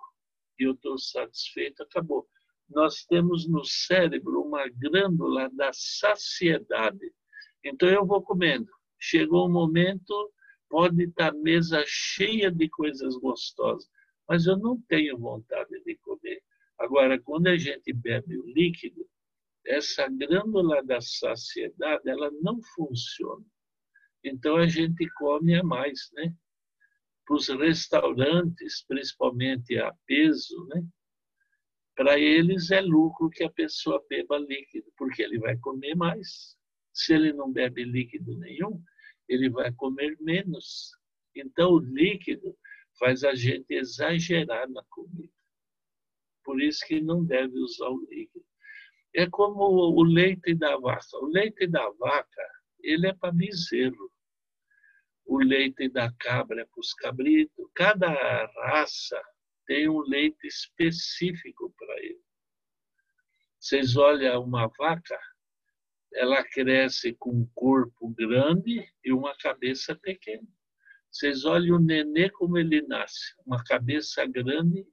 e 0.58 0.64
eu 0.64 0.72
estou 0.72 0.98
satisfeito, 0.98 1.82
acabou. 1.82 2.28
Nós 2.68 3.04
temos 3.04 3.48
no 3.48 3.64
cérebro 3.64 4.42
uma 4.42 4.68
glândula 4.68 5.48
da 5.50 5.70
saciedade. 5.72 7.12
Então 7.64 7.88
eu 7.88 8.06
vou 8.06 8.22
comendo 8.22 8.70
chegou 9.00 9.48
um 9.48 9.52
momento, 9.52 10.30
pode 10.68 11.02
estar 11.04 11.32
mesa 11.32 11.82
cheia 11.86 12.50
de 12.50 12.68
coisas 12.68 13.16
gostosas, 13.16 13.88
mas 14.28 14.46
eu 14.46 14.56
não 14.58 14.80
tenho 14.82 15.18
vontade 15.18 15.82
de 15.84 15.96
comer. 15.96 16.42
Agora, 16.78 17.18
quando 17.20 17.48
a 17.48 17.56
gente 17.56 17.92
bebe 17.92 18.38
o 18.38 18.46
líquido, 18.46 19.04
essa 19.66 20.08
glândula 20.08 20.82
da 20.84 21.00
saciedade, 21.00 22.08
ela 22.08 22.30
não 22.42 22.60
funciona. 22.74 23.44
Então 24.24 24.56
a 24.56 24.66
gente 24.66 25.08
come 25.14 25.54
a 25.54 25.62
mais, 25.62 26.10
né? 26.14 26.34
Para 27.26 27.36
os 27.36 27.48
restaurantes, 27.48 28.84
principalmente 28.86 29.78
a 29.78 29.94
peso, 30.06 30.66
né? 30.66 30.84
Para 31.94 32.18
eles 32.18 32.70
é 32.70 32.80
lucro 32.80 33.30
que 33.30 33.44
a 33.44 33.50
pessoa 33.50 34.04
beba 34.08 34.38
líquido, 34.38 34.90
porque 34.96 35.22
ele 35.22 35.38
vai 35.38 35.56
comer 35.58 35.94
mais. 35.94 36.56
Se 36.92 37.14
ele 37.14 37.32
não 37.32 37.52
bebe 37.52 37.84
líquido 37.84 38.36
nenhum, 38.38 38.82
ele 39.28 39.48
vai 39.48 39.72
comer 39.72 40.16
menos. 40.20 40.90
Então, 41.34 41.72
o 41.72 41.78
líquido 41.78 42.56
faz 42.98 43.22
a 43.22 43.34
gente 43.34 43.72
exagerar 43.72 44.68
na 44.68 44.82
comida. 44.90 45.32
Por 46.44 46.60
isso 46.60 46.84
que 46.86 47.00
não 47.00 47.24
deve 47.24 47.58
usar 47.58 47.88
o 47.88 48.06
líquido. 48.10 48.44
É 49.14 49.28
como 49.28 49.64
o 49.64 50.02
leite 50.02 50.54
da 50.54 50.76
vaca. 50.76 51.16
O 51.20 51.26
leite 51.26 51.66
da 51.66 51.88
vaca, 51.90 52.42
ele 52.80 53.08
é 53.08 53.12
para 53.12 53.32
bezerro. 53.32 54.10
O 55.26 55.38
leite 55.38 55.88
da 55.88 56.12
cabra 56.18 56.62
é 56.62 56.64
para 56.64 56.80
os 56.80 56.94
cabritos. 56.94 57.70
Cada 57.74 58.10
raça 58.46 59.20
tem 59.66 59.88
um 59.88 60.00
leite 60.00 60.46
específico 60.46 61.72
para 61.76 61.98
ele. 61.98 62.20
Vocês 63.58 63.96
olham 63.96 64.42
uma 64.42 64.68
vaca, 64.78 65.18
ela 66.14 66.42
cresce 66.42 67.14
com 67.14 67.30
um 67.30 67.50
corpo 67.54 68.08
grande 68.10 68.84
e 69.04 69.12
uma 69.12 69.36
cabeça 69.36 69.94
pequena. 69.94 70.48
Vocês 71.10 71.44
olhem 71.44 71.72
o 71.72 71.78
nenê 71.78 72.30
como 72.30 72.56
ele 72.56 72.82
nasce, 72.82 73.34
uma 73.44 73.62
cabeça 73.64 74.24
grande 74.26 74.86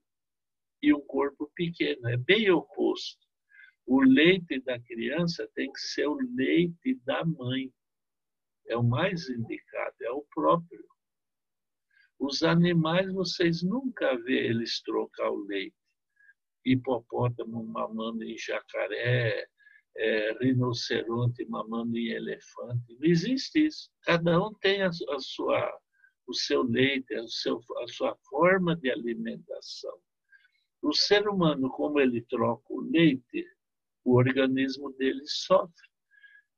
e 0.82 0.92
um 0.92 1.00
corpo 1.00 1.50
pequeno. 1.54 2.08
É 2.08 2.16
bem 2.16 2.50
oposto. 2.50 3.27
O 3.90 4.02
leite 4.02 4.60
da 4.60 4.78
criança 4.78 5.48
tem 5.54 5.72
que 5.72 5.80
ser 5.80 6.06
o 6.06 6.18
leite 6.36 6.94
da 7.06 7.24
mãe. 7.24 7.72
É 8.66 8.76
o 8.76 8.82
mais 8.82 9.30
indicado, 9.30 9.96
é 10.02 10.10
o 10.10 10.26
próprio. 10.34 10.84
Os 12.18 12.42
animais, 12.42 13.10
vocês 13.10 13.62
nunca 13.62 14.14
vê 14.24 14.46
eles 14.46 14.82
trocar 14.82 15.30
o 15.30 15.42
leite. 15.46 15.74
Hipopótamo 16.66 17.64
mamando 17.64 18.24
em 18.24 18.36
jacaré, 18.36 19.48
é, 19.96 20.32
rinoceronte 20.38 21.46
mamando 21.46 21.96
em 21.96 22.08
elefante. 22.10 22.94
Não 22.94 23.08
existe 23.08 23.68
isso. 23.68 23.90
Cada 24.02 24.38
um 24.38 24.52
tem 24.60 24.82
a, 24.82 24.88
a 24.88 25.18
sua, 25.18 25.80
o 26.26 26.34
seu 26.34 26.62
leite, 26.62 27.14
a, 27.14 27.26
seu, 27.26 27.58
a 27.82 27.88
sua 27.88 28.14
forma 28.28 28.76
de 28.76 28.90
alimentação. 28.90 29.98
O 30.82 30.92
ser 30.92 31.26
humano, 31.26 31.70
como 31.70 31.98
ele 31.98 32.20
troca 32.28 32.66
o 32.68 32.82
leite, 32.82 33.46
o 34.08 34.16
organismo 34.16 34.92
dele 34.94 35.22
sofre. 35.26 35.88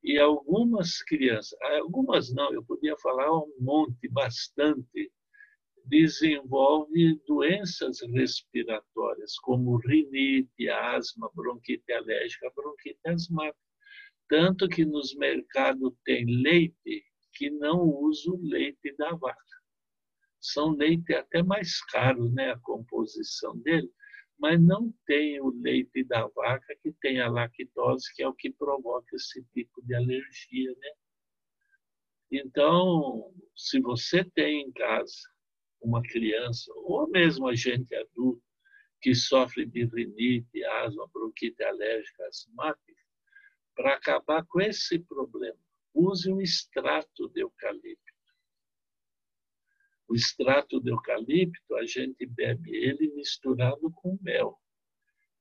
E 0.03 0.19
algumas 0.19 1.03
crianças, 1.03 1.59
algumas 1.81 2.33
não, 2.33 2.53
eu 2.55 2.65
podia 2.65 2.97
falar 2.99 3.31
um 3.37 3.53
monte, 3.59 4.09
bastante, 4.09 5.13
desenvolve 5.85 7.21
doenças 7.27 8.01
respiratórias, 8.15 9.37
como 9.41 9.77
rinite, 9.79 10.69
asma, 10.69 11.31
bronquite 11.35 11.93
alérgica, 11.93 12.51
bronquite 12.55 13.01
asmática. 13.07 13.59
Tanto 14.29 14.69
que 14.69 14.85
nos 14.85 15.15
mercados 15.17 15.93
tem 16.05 16.25
leite 16.25 17.05
que 17.35 17.51
não 17.51 17.83
usa 17.83 18.31
o 18.31 18.41
leite 18.43 18.95
da 18.97 19.13
vaca. 19.15 19.37
São 20.41 20.71
leite 20.71 21.13
até 21.15 21.43
mais 21.43 21.85
caro, 21.87 22.31
né, 22.31 22.53
a 22.53 22.59
composição 22.61 23.59
dele, 23.59 23.91
mas 24.41 24.61
não 24.61 24.93
tem 25.07 25.39
o 25.41 25.51
leite 25.51 26.03
da 26.05 26.27
vaca 26.29 26.75
que 26.83 26.91
tem 26.93 27.21
a 27.21 27.31
lactose, 27.31 28.13
que 28.15 28.23
é 28.23 28.29
o 28.29 28.35
que 28.35 28.51
provoca 28.51 29.15
esse 29.15 29.45
tipo 29.53 29.83
de 29.85 29.95
alergia, 29.95 30.75
né? 30.79 30.93
Então, 32.33 33.35
se 33.55 33.81
você 33.81 34.25
tem 34.25 34.63
em 34.63 34.73
casa 34.73 35.29
uma 35.81 36.03
criança, 36.03 36.73
ou 36.75 37.07
mesmo 37.09 37.49
a 37.49 37.55
gente 37.55 37.95
adulto, 37.95 38.43
que 39.03 39.15
sofre 39.15 39.67
de 39.67 39.85
rinite, 39.85 40.65
asma, 40.65 41.09
bronquite 41.13 41.63
alérgica, 41.63 42.27
asmática, 42.27 43.03
para 43.75 43.95
acabar 43.95 44.45
com 44.47 44.61
esse 44.61 44.99
problema, 45.01 45.59
use 45.95 46.31
um 46.31 46.41
extrato 46.41 47.29
de 47.29 47.41
eucalipto. 47.41 48.10
O 50.11 50.17
extrato 50.17 50.81
de 50.81 50.91
eucalipto, 50.91 51.77
a 51.77 51.87
gente 51.87 52.27
bebe 52.27 52.75
ele 52.75 53.15
misturado 53.15 53.93
com 53.93 54.19
mel. 54.21 54.59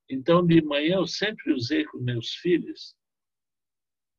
Então, 0.08 0.46
de 0.46 0.62
manhã, 0.62 0.98
eu 0.98 1.08
sempre 1.08 1.52
usei 1.52 1.84
com 1.86 1.98
meus 1.98 2.36
filhos. 2.36 2.96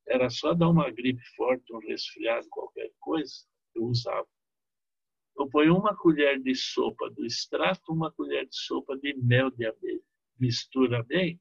Era 0.05 0.29
só 0.29 0.53
dar 0.53 0.67
uma 0.67 0.91
gripe 0.91 1.23
forte, 1.37 1.73
um 1.73 1.79
resfriado, 1.79 2.49
qualquer 2.49 2.91
coisa, 2.99 3.33
eu 3.73 3.85
usava. 3.85 4.27
Eu 5.37 5.47
ponho 5.47 5.77
uma 5.77 5.95
colher 5.95 6.37
de 6.41 6.53
sopa 6.53 7.09
do 7.11 7.25
extrato, 7.25 7.93
uma 7.93 8.11
colher 8.11 8.45
de 8.45 8.57
sopa 8.57 8.97
de 8.97 9.13
mel 9.13 9.51
de 9.51 9.65
abelha. 9.65 10.03
Mistura 10.37 11.01
bem, 11.03 11.39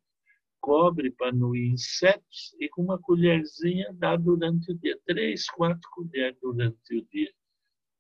cobre 0.61 1.11
para 1.11 1.33
não 1.33 1.57
ir 1.57 1.67
insetos 1.67 2.55
e 2.61 2.69
com 2.69 2.85
uma 2.85 3.01
colherzinha 3.01 3.93
dá 3.95 4.15
durante 4.15 4.71
o 4.71 4.79
dia. 4.79 4.97
Três, 5.05 5.51
quatro 5.51 5.91
colheres 5.91 6.39
durante 6.41 6.97
o 6.97 7.05
dia. 7.07 7.35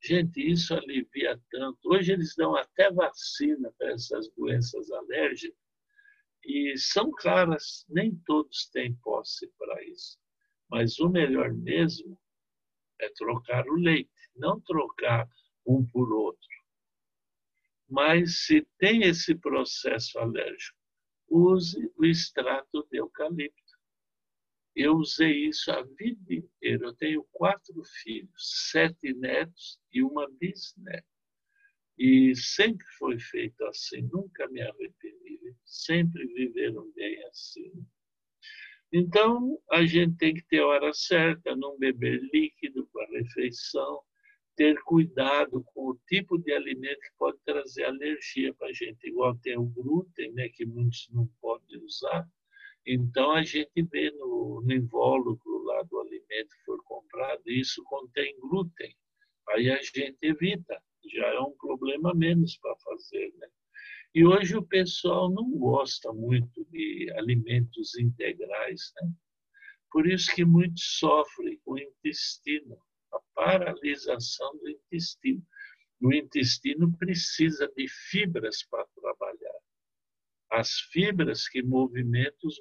Gente, 0.02 0.40
isso 0.40 0.74
alivia 0.74 1.38
tanto. 1.50 1.78
Hoje 1.84 2.12
eles 2.12 2.34
dão 2.34 2.56
até 2.56 2.90
vacina 2.90 3.70
para 3.78 3.92
essas 3.92 4.28
doenças 4.30 4.90
alérgicas 4.90 5.58
e 6.44 6.74
são 6.78 7.10
caras, 7.12 7.84
nem 7.88 8.16
todos 8.24 8.68
têm 8.70 8.94
posse 8.96 9.46
para 9.58 9.84
isso. 9.84 10.18
Mas 10.70 10.98
o 10.98 11.08
melhor 11.10 11.52
mesmo 11.52 12.18
é 12.98 13.10
trocar 13.10 13.66
o 13.68 13.74
leite, 13.74 14.10
não 14.34 14.60
trocar 14.60 15.28
um 15.66 15.84
por 15.86 16.12
outro. 16.12 16.48
Mas 17.88 18.46
se 18.46 18.66
tem 18.78 19.02
esse 19.02 19.34
processo 19.34 20.18
alérgico, 20.18 20.78
use 21.28 21.92
o 21.96 22.04
extrato 22.04 22.86
de 22.90 22.98
eucalipto. 22.98 23.59
Eu 24.74 24.94
usei 24.94 25.48
isso 25.48 25.70
a 25.70 25.82
vida 25.82 26.34
inteira. 26.34 26.86
Eu 26.86 26.94
tenho 26.94 27.26
quatro 27.32 27.82
filhos, 28.02 28.70
sete 28.70 29.12
netos 29.14 29.78
e 29.92 30.02
uma 30.02 30.30
bisneta. 30.30 31.04
E 31.98 32.34
sempre 32.34 32.86
foi 32.98 33.18
feito 33.18 33.62
assim, 33.66 34.02
nunca 34.12 34.48
me 34.48 34.62
arrependi. 34.62 35.54
Sempre 35.64 36.26
viveram 36.28 36.90
bem 36.92 37.22
assim. 37.26 37.72
Então, 38.92 39.58
a 39.70 39.84
gente 39.84 40.16
tem 40.16 40.34
que 40.34 40.42
ter 40.48 40.60
a 40.60 40.66
hora 40.66 40.92
certa, 40.92 41.54
não 41.54 41.78
beber 41.78 42.20
líquido 42.32 42.88
para 42.92 43.04
a 43.04 43.18
refeição, 43.18 44.00
ter 44.56 44.80
cuidado 44.82 45.62
com 45.72 45.90
o 45.90 46.00
tipo 46.08 46.36
de 46.36 46.52
alimento 46.52 47.00
que 47.00 47.16
pode 47.16 47.38
trazer 47.44 47.84
alergia 47.84 48.52
para 48.54 48.68
a 48.68 48.72
gente, 48.72 49.06
igual 49.06 49.36
tem 49.38 49.56
o 49.56 49.64
glúten, 49.64 50.32
né, 50.32 50.48
que 50.48 50.66
muitos 50.66 51.08
não 51.12 51.26
podem 51.40 51.78
usar. 51.84 52.28
Então, 52.86 53.32
a 53.32 53.42
gente 53.42 53.82
vê 53.82 54.10
no, 54.12 54.62
no 54.64 54.72
invólucro 54.72 55.62
lá 55.64 55.82
do 55.82 56.00
alimento 56.00 56.48
que 56.56 56.64
for 56.64 56.82
comprado, 56.84 57.42
isso 57.46 57.82
contém 57.84 58.38
glúten. 58.40 58.94
Aí 59.50 59.70
a 59.70 59.76
gente 59.82 60.16
evita, 60.22 60.82
já 61.12 61.26
é 61.26 61.40
um 61.40 61.56
problema 61.56 62.14
menos 62.14 62.56
para 62.58 62.74
fazer. 62.84 63.32
Né? 63.38 63.48
E 64.14 64.24
hoje 64.24 64.56
o 64.56 64.62
pessoal 64.62 65.30
não 65.30 65.50
gosta 65.50 66.12
muito 66.12 66.64
de 66.70 67.12
alimentos 67.16 67.96
integrais, 67.98 68.92
né? 69.00 69.12
Por 69.90 70.06
isso 70.06 70.32
que 70.34 70.44
muitos 70.44 70.98
sofrem 70.98 71.60
o 71.66 71.76
intestino 71.76 72.80
a 73.12 73.20
paralisação 73.34 74.56
do 74.58 74.68
intestino. 74.68 75.42
O 76.00 76.12
intestino 76.12 76.96
precisa 76.96 77.70
de 77.76 77.86
fibras 77.88 78.62
para. 78.64 78.86
As 80.60 80.72
fibras 80.92 81.48
que 81.48 81.62
movimentam 81.62 82.48
os 82.48 82.60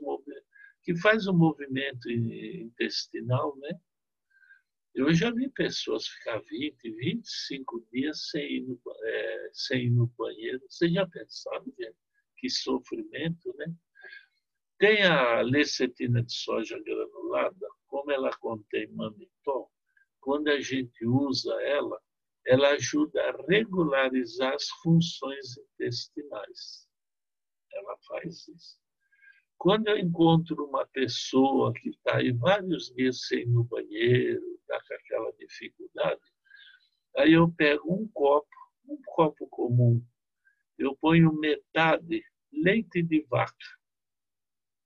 que 0.83 0.95
faz 0.95 1.27
o 1.27 1.33
movimento 1.33 2.09
intestinal, 2.09 3.57
né? 3.57 3.77
Eu 4.95 5.13
já 5.13 5.29
vi 5.31 5.49
pessoas 5.49 6.07
ficar 6.07 6.39
20, 6.39 6.91
25 6.91 7.87
dias 7.91 8.29
sem 8.29 8.57
ir 8.57 8.61
no, 8.61 8.81
é, 9.03 9.49
sem 9.53 9.85
ir 9.87 9.89
no 9.89 10.07
banheiro. 10.17 10.61
Você 10.69 10.89
já 10.89 11.05
pensaram? 11.07 11.65
Que 12.37 12.49
sofrimento, 12.49 13.53
né? 13.57 13.67
Tem 14.77 15.03
a 15.03 15.41
lecetina 15.41 16.23
de 16.23 16.33
soja 16.33 16.81
granulada, 16.81 17.67
como 17.87 18.11
ela 18.11 18.31
contém 18.37 18.87
manitol, 18.93 19.69
quando 20.21 20.47
a 20.47 20.61
gente 20.61 21.05
usa 21.05 21.53
ela, 21.63 22.01
ela 22.47 22.69
ajuda 22.69 23.21
a 23.21 23.45
regularizar 23.47 24.53
as 24.53 24.69
funções 24.81 25.57
intestinais. 25.57 26.88
Ela 27.89 27.97
faz 28.07 28.47
isso. 28.47 28.77
Quando 29.57 29.87
eu 29.87 29.97
encontro 29.97 30.63
uma 30.63 30.85
pessoa 30.87 31.73
que 31.73 31.89
está 31.89 32.17
aí 32.17 32.31
vários 32.31 32.93
dias 32.93 33.25
sem 33.27 33.39
ir 33.39 33.47
no 33.47 33.63
banheiro, 33.63 34.41
está 34.61 34.79
com 34.87 34.93
aquela 34.93 35.31
dificuldade, 35.33 36.21
aí 37.17 37.33
eu 37.33 37.51
pego 37.51 37.93
um 37.93 38.07
copo, 38.13 38.47
um 38.87 39.01
copo 39.03 39.47
comum, 39.47 40.01
eu 40.77 40.95
ponho 40.95 41.33
metade 41.33 42.23
leite 42.53 43.01
de 43.01 43.21
vaca. 43.23 43.53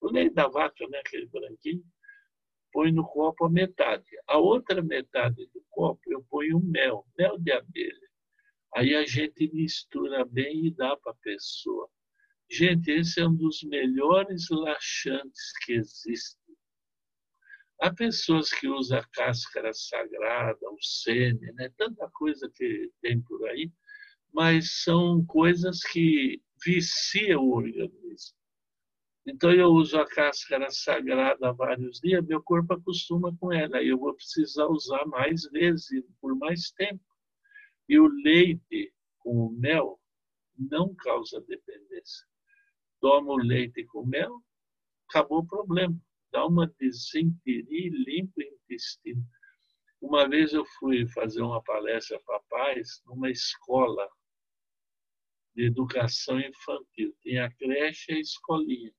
O 0.01 0.09
leite 0.09 0.33
da 0.33 0.47
vaca, 0.47 0.87
né, 0.87 0.99
aquele 0.99 1.27
branquinho, 1.27 1.85
põe 2.71 2.91
no 2.91 3.05
copo 3.05 3.45
a 3.45 3.49
metade. 3.49 4.07
A 4.27 4.37
outra 4.37 4.81
metade 4.81 5.45
do 5.53 5.63
copo 5.69 6.01
eu 6.07 6.23
ponho 6.23 6.59
mel, 6.59 7.05
mel 7.17 7.37
de 7.37 7.51
abelha. 7.51 8.09
Aí 8.75 8.95
a 8.95 9.05
gente 9.05 9.51
mistura 9.53 10.25
bem 10.25 10.65
e 10.65 10.71
dá 10.71 10.97
para 10.97 11.11
a 11.11 11.17
pessoa. 11.21 11.87
Gente, 12.55 12.91
esse 12.91 13.19
é 13.19 13.27
um 13.27 13.33
dos 13.33 13.63
melhores 13.63 14.47
laxantes 14.51 15.57
que 15.65 15.73
existem. 15.73 16.55
Há 17.81 17.91
pessoas 17.91 18.51
que 18.51 18.67
usam 18.67 18.99
a 18.99 19.07
cáscara 19.07 19.73
sagrada, 19.73 20.59
o 20.69 20.77
sene, 20.79 21.51
né? 21.53 21.73
tanta 21.75 22.07
coisa 22.11 22.47
que 22.53 22.91
tem 23.01 23.19
por 23.23 23.43
aí, 23.49 23.71
mas 24.31 24.83
são 24.83 25.25
coisas 25.25 25.79
que 25.81 26.43
viciam 26.63 27.43
o 27.43 27.55
organismo. 27.55 28.37
Então 29.25 29.51
eu 29.51 29.69
uso 29.69 29.97
a 29.97 30.07
cáscara 30.07 30.69
sagrada 30.69 31.49
há 31.49 31.51
vários 31.51 31.99
dias, 32.01 32.23
meu 32.23 32.43
corpo 32.43 32.75
acostuma 32.75 33.35
com 33.37 33.51
ela, 33.51 33.81
e 33.81 33.87
eu 33.87 33.97
vou 33.97 34.13
precisar 34.13 34.67
usar 34.67 35.07
mais 35.07 35.41
vezes, 35.49 36.05
por 36.21 36.35
mais 36.37 36.69
tempo. 36.69 37.03
E 37.89 37.97
o 37.97 38.07
leite 38.07 38.93
com 39.17 39.47
o 39.47 39.49
mel 39.49 39.99
não 40.55 40.93
causa 40.93 41.41
dependência. 41.41 42.31
Toma 43.03 43.33
o 43.33 43.37
leite 43.37 43.83
com 43.87 44.05
mel, 44.05 44.41
acabou 45.09 45.39
o 45.39 45.45
problema. 45.45 45.93
Dá 46.31 46.47
uma 46.47 46.73
desinteria 46.79 47.65
e 47.69 47.89
limpa 47.89 48.31
o 48.37 48.41
intestino. 48.41 49.21
Uma 49.99 50.25
vez 50.29 50.53
eu 50.53 50.65
fui 50.79 51.05
fazer 51.07 51.41
uma 51.41 51.61
palestra 51.61 52.17
para 52.25 52.39
pais 52.49 53.01
numa 53.05 53.29
escola 53.29 54.09
de 55.53 55.65
educação 55.65 56.39
infantil. 56.39 57.13
Tinha 57.21 57.47
a 57.47 57.51
creche 57.51 58.13
e 58.13 58.15
a 58.15 58.19
escolinha. 58.21 58.93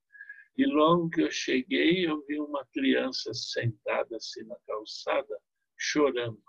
E 0.59 0.67
logo 0.67 1.09
que 1.09 1.23
eu 1.23 1.31
cheguei, 1.31 2.07
eu 2.07 2.23
vi 2.27 2.39
uma 2.39 2.63
criança 2.75 3.33
sentada 3.33 4.17
assim 4.17 4.45
na 4.45 4.57
calçada, 4.67 5.41
chorando. 5.79 6.43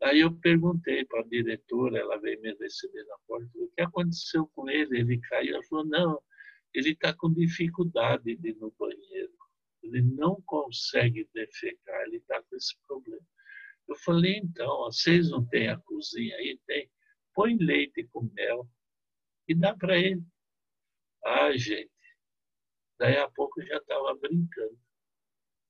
Aí 0.00 0.20
eu 0.20 0.32
perguntei 0.32 1.04
para 1.04 1.22
a 1.22 1.28
diretora, 1.28 1.98
ela 1.98 2.20
veio 2.20 2.40
me 2.40 2.54
receber 2.54 3.02
na 3.02 3.16
porta, 3.26 3.50
o 3.56 3.68
que 3.74 3.82
aconteceu 3.82 4.46
com 4.54 4.70
ele? 4.70 5.00
Ele 5.00 5.18
caiu. 5.22 5.56
Ela 5.56 5.64
falou, 5.64 5.84
não, 5.84 6.22
ele 6.78 6.90
está 6.92 7.12
com 7.14 7.32
dificuldade 7.32 8.36
de 8.36 8.50
ir 8.50 8.56
no 8.56 8.72
banheiro. 8.78 9.32
Ele 9.82 10.02
não 10.02 10.40
consegue 10.42 11.28
defecar, 11.32 12.02
ele 12.02 12.16
está 12.16 12.42
com 12.42 12.56
esse 12.56 12.76
problema. 12.86 13.26
Eu 13.88 13.96
falei, 13.96 14.36
então, 14.36 14.84
vocês 14.84 15.30
não 15.30 15.46
têm 15.46 15.68
a 15.68 15.78
cozinha 15.78 16.36
aí? 16.36 16.58
Tem. 16.66 16.90
Põe 17.34 17.56
leite 17.56 18.04
com 18.12 18.30
mel 18.34 18.68
e 19.46 19.54
dá 19.54 19.74
para 19.74 19.96
ele. 19.98 20.22
Ah, 21.24 21.56
gente, 21.56 21.90
Daí 22.98 23.16
a 23.16 23.30
pouco 23.30 23.62
já 23.62 23.76
estava 23.76 24.14
brincando. 24.16 24.76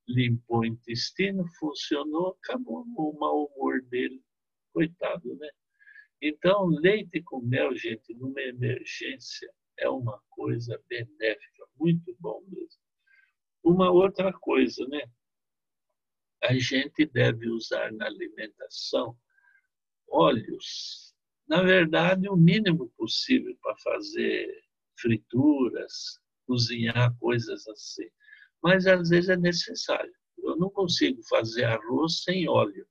Limpou 0.08 0.60
o 0.60 0.64
intestino, 0.64 1.44
funcionou, 1.58 2.38
acabou 2.42 2.82
o 2.82 3.18
mau 3.18 3.44
humor 3.44 3.82
dele. 3.82 4.22
Coitado, 4.72 5.36
né? 5.36 5.50
Então, 6.22 6.66
leite 6.66 7.22
com 7.22 7.40
mel, 7.40 7.76
gente, 7.76 8.14
numa 8.14 8.40
emergência, 8.40 9.52
é 9.78 9.88
uma 9.88 10.20
coisa 10.30 10.80
benéfica, 10.88 11.66
muito 11.78 12.14
bom 12.20 12.42
mesmo. 12.48 12.80
Uma 13.62 13.90
outra 13.90 14.32
coisa, 14.32 14.86
né? 14.88 15.02
A 16.42 16.54
gente 16.54 17.06
deve 17.06 17.48
usar 17.48 17.92
na 17.92 18.06
alimentação 18.06 19.16
óleos. 20.08 21.14
Na 21.48 21.62
verdade, 21.62 22.28
o 22.28 22.36
mínimo 22.36 22.88
possível 22.96 23.56
para 23.62 23.76
fazer 23.78 24.48
frituras, 25.00 26.18
cozinhar 26.46 27.16
coisas 27.18 27.66
assim. 27.68 28.08
Mas 28.62 28.86
às 28.86 29.08
vezes 29.08 29.30
é 29.30 29.36
necessário. 29.36 30.12
Eu 30.38 30.56
não 30.56 30.70
consigo 30.70 31.20
fazer 31.28 31.64
arroz 31.64 32.22
sem 32.22 32.48
óleo. 32.48 32.86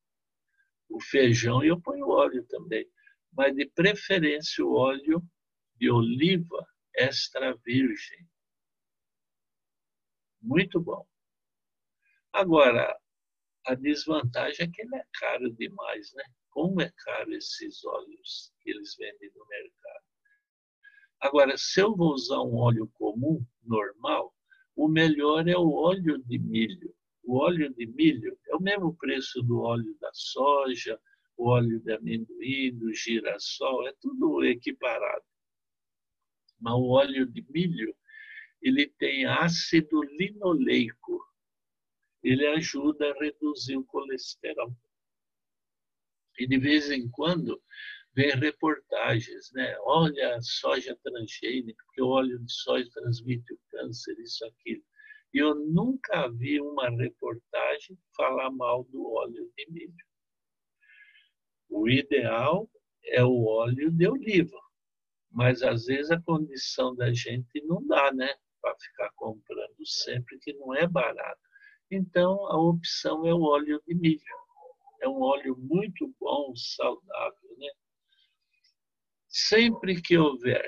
O 0.89 1.02
feijão 1.02 1.63
eu 1.63 1.80
ponho 1.80 2.08
óleo 2.08 2.45
também, 2.47 2.88
mas 3.34 3.56
de 3.56 3.65
preferência 3.65 4.65
o 4.65 4.73
óleo 4.73 5.21
de 5.76 5.89
oliva 5.91 6.65
extra 6.98 7.56
virgem. 7.64 8.28
Muito 10.42 10.80
bom. 10.82 11.06
Agora, 12.34 12.98
a 13.66 13.76
desvantagem 13.76 14.66
é 14.66 14.72
que 14.72 14.82
ele 14.82 14.96
é 14.96 15.04
caro 15.20 15.52
demais, 15.54 16.14
né? 16.14 16.24
Como 16.50 16.82
é 16.82 16.92
caro 17.04 17.34
esses 17.34 17.84
óleos 17.86 18.52
que 18.62 18.72
eles 18.72 18.96
vendem 18.98 19.32
no 19.36 19.46
mercado. 19.48 20.06
Agora, 21.20 21.58
se 21.58 21.82
eu 21.82 21.96
vou 21.96 22.14
usar 22.14 22.42
um 22.42 22.56
óleo 22.56 22.90
comum, 22.94 23.46
normal, 23.64 24.34
o 24.76 24.88
melhor 24.88 25.48
é 25.48 25.58
o 25.58 25.74
óleo 25.74 26.18
de 26.20 26.38
milho. 26.38 26.96
O 27.24 27.38
óleo 27.40 27.74
de 27.74 27.86
milho 27.88 28.38
é 28.48 28.56
o 28.56 28.62
mesmo 28.62 28.96
preço 28.96 29.42
do 29.42 29.60
óleo 29.60 29.98
da 30.00 30.10
soja, 30.14 31.00
o 31.36 31.50
óleo 31.50 31.80
de 31.80 31.94
amendoim, 31.94 32.78
do 32.78 32.94
girassol, 32.94 33.88
é 33.88 33.94
tudo 34.00 34.44
equiparado. 34.46 35.26
Mas 36.60 36.74
o 36.74 36.89
óleo 36.89 37.26
de 37.26 37.46
milho, 37.50 37.96
ele 38.62 38.88
tem 38.98 39.26
ácido 39.26 40.02
linoleico. 40.04 41.24
Ele 42.24 42.46
ajuda 42.48 43.12
a 43.12 43.20
reduzir 43.20 43.78
o 43.78 43.86
colesterol. 43.86 44.76
E 46.39 46.48
de 46.48 46.58
vez 46.58 46.89
em 46.91 47.10
quando 47.10 47.62
vem 48.13 48.32
reportagens, 48.32 49.52
né? 49.54 49.78
Olha, 49.82 50.39
soja 50.41 50.98
transgênica, 51.04 51.84
porque 51.86 52.02
o 52.02 52.08
óleo 52.08 52.39
de 52.39 52.52
soja 52.52 52.89
transmite 52.91 53.54
o 53.54 53.60
câncer, 53.70 54.17
isso, 54.20 54.43
aquilo. 54.46 54.84
E 55.34 55.38
eu 55.38 55.54
nunca 55.54 56.28
vi 56.30 56.60
uma 56.60 56.89
reportagem 56.89 57.98
falar 58.15 58.50
mal 58.50 58.84
do 58.86 59.13
óleo 59.13 59.52
de 59.56 59.72
milho. 59.72 60.06
O 61.70 61.88
ideal 61.88 62.70
é 63.06 63.24
o 63.24 63.46
óleo 63.46 63.91
de 63.91 64.08
oliva, 64.08 64.60
mas 65.38 65.62
às 65.62 65.86
vezes 65.86 66.10
a 66.10 66.19
condição 66.19 66.95
da 66.95 67.13
gente 67.13 67.62
não 67.65 67.86
dá, 67.86 68.12
né? 68.12 68.34
Para 68.60 68.76
ficar 68.80 69.12
comprando 69.15 69.86
sempre, 69.86 70.39
que 70.39 70.52
não 70.54 70.73
é 70.73 70.88
barato. 70.88 71.39
Então, 71.91 72.47
a 72.47 72.60
opção 72.60 73.23
é 73.23 73.32
o 73.32 73.43
óleo 73.43 73.80
de 73.86 73.93
milho. 73.93 74.19
É 75.00 75.08
um 75.08 75.21
óleo 75.21 75.56
muito 75.56 76.12
bom, 76.19 76.56
saudável, 76.56 77.56
né? 77.60 77.69
Sempre 79.28 80.02
que 80.02 80.17
houver, 80.17 80.67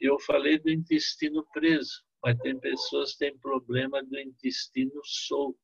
eu 0.00 0.18
falei 0.20 0.58
do 0.58 0.70
intestino 0.70 1.46
preso, 1.52 2.02
mas 2.22 2.38
tem 2.38 2.58
pessoas 2.58 3.12
que 3.12 3.18
têm 3.18 3.38
problema 3.38 4.02
do 4.02 4.18
intestino 4.18 4.98
solto. 5.04 5.60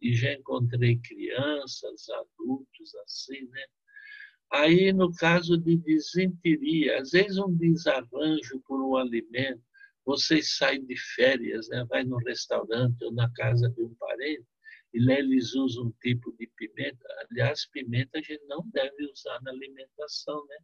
E 0.00 0.14
já 0.14 0.32
encontrei 0.32 1.00
crianças, 1.00 2.08
adultos 2.08 2.94
assim, 3.04 3.48
né? 3.48 3.66
Aí, 4.52 4.92
no 4.92 5.12
caso 5.14 5.58
de 5.58 5.76
desinteria, 5.76 7.00
às 7.00 7.10
vezes 7.10 7.38
um 7.38 7.54
desarranjo 7.54 8.60
por 8.66 8.80
um 8.80 8.96
alimento, 8.96 9.62
vocês 10.04 10.56
saem 10.56 10.86
de 10.86 10.96
férias, 11.14 11.68
né? 11.68 11.84
vai 11.88 12.04
no 12.04 12.16
restaurante 12.18 13.04
ou 13.04 13.12
na 13.12 13.30
casa 13.32 13.68
de 13.70 13.82
um 13.82 13.92
parente, 13.96 14.46
e 14.94 15.04
lá 15.04 15.14
eles 15.14 15.54
usam 15.54 15.86
um 15.86 15.92
tipo 16.00 16.32
de 16.38 16.46
pimenta. 16.56 17.04
Aliás, 17.28 17.66
pimenta 17.66 18.18
a 18.18 18.22
gente 18.22 18.44
não 18.46 18.66
deve 18.72 19.04
usar 19.10 19.42
na 19.42 19.50
alimentação, 19.50 20.46
né? 20.46 20.56